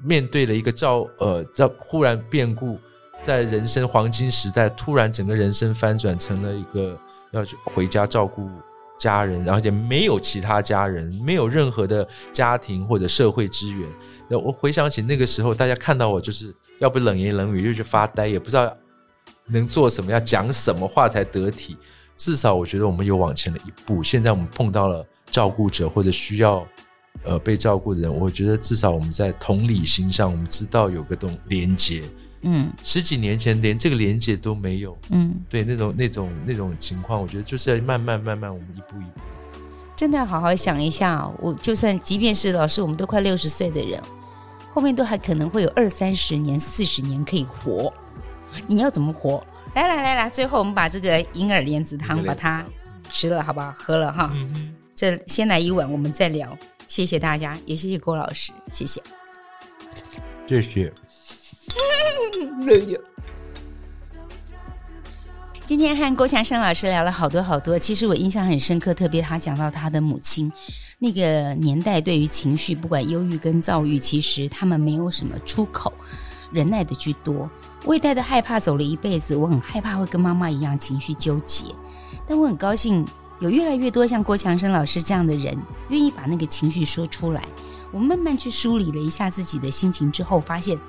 [0.04, 2.78] 面对了一个照，呃，照忽然变故，
[3.24, 7.00] 在人生黄金时代，突然整个人生翻转成了一个
[7.32, 8.50] 要去回家照顾。
[8.98, 13.90] 家人，然后也没有其他家人，没有任何的家庭或者社会资源。
[14.30, 18.74] 那我回想起那个时候，大家看到我就是要不冷言冷语，就去发呆，也不知道
[19.48, 21.78] 能做什么，要讲什么话才得体。
[22.18, 24.02] 至少我觉得我们有往前了一步。
[24.02, 26.66] 现在我们碰到了照顾者或者需要
[27.24, 32.04] 呃被照顾的人，我觉得至少我们在同理心上，我们知道有个东连接。
[32.48, 34.98] 嗯，十几年前连这个连接都没有。
[35.10, 39.22] 嗯，对，那种那种那种情况，我觉得就是要慢慢慢慢，我们一步一步。
[39.96, 44.02] 真的要好好想一下，我就算即便是老师，我们都快六十岁的人，
[44.74, 47.92] 后面都还可能会有二三十年、四十年可以活。
[48.68, 49.46] 你要怎么活？
[49.74, 52.64] 来来来来，最后我们把这个银耳莲子汤把它
[53.10, 53.74] 吃了，好不好？
[53.78, 54.32] 喝了哈。
[54.34, 54.74] 嗯。
[54.96, 56.58] 这先来一碗，我们再聊。
[56.88, 59.02] 谢谢大家，也谢谢郭老师，谢谢。
[60.48, 60.94] 谢谢。
[65.66, 70.52] 今天和郭强生老师聊了好多好多，其实我印象很深刻，特别他讲到他的母亲，
[71.00, 75.92] 那个年代对于情绪，不管忧郁跟躁郁，其实他们没有什么出口，
[76.56, 77.50] 忍耐的居多。
[77.84, 81.66] 我也带着害怕走了一辈子，我很害怕会跟妈妈一样情绪纠结，
[82.26, 83.06] 但我很高兴
[83.40, 85.56] 有越来越多像郭强生老师这样的人，
[85.90, 87.44] 愿意把那个情绪说出来。
[87.92, 90.80] 我慢慢去梳理了一下自己的心情之后，发现。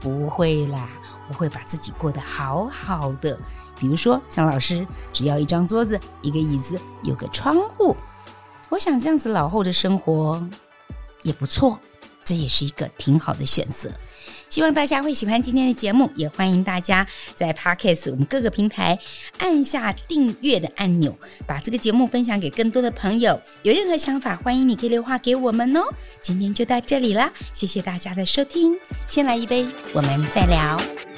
[0.00, 0.88] 不会啦，
[1.28, 3.38] 我会把自己过得好好的。
[3.78, 7.94] 比如说，像老师，只要一张桌子、一个椅子、有个窗户，
[8.70, 10.42] 我想这样子老后的生活
[11.22, 11.78] 也不错。
[12.22, 13.90] 这也是一个挺好的选择。
[14.48, 18.98] 希望大家会喜欢今天的节目，也欢迎大家在 Podcast 我们各个平台
[19.38, 21.16] 按下订阅的按钮，
[21.46, 23.40] 把这个节目分享给更多的朋友。
[23.62, 25.82] 有任何想法，欢迎你可以留话给我们哦。
[26.20, 28.76] 今天就到这里了，谢谢大家的收听。
[29.08, 31.13] 先来一杯，我们再聊。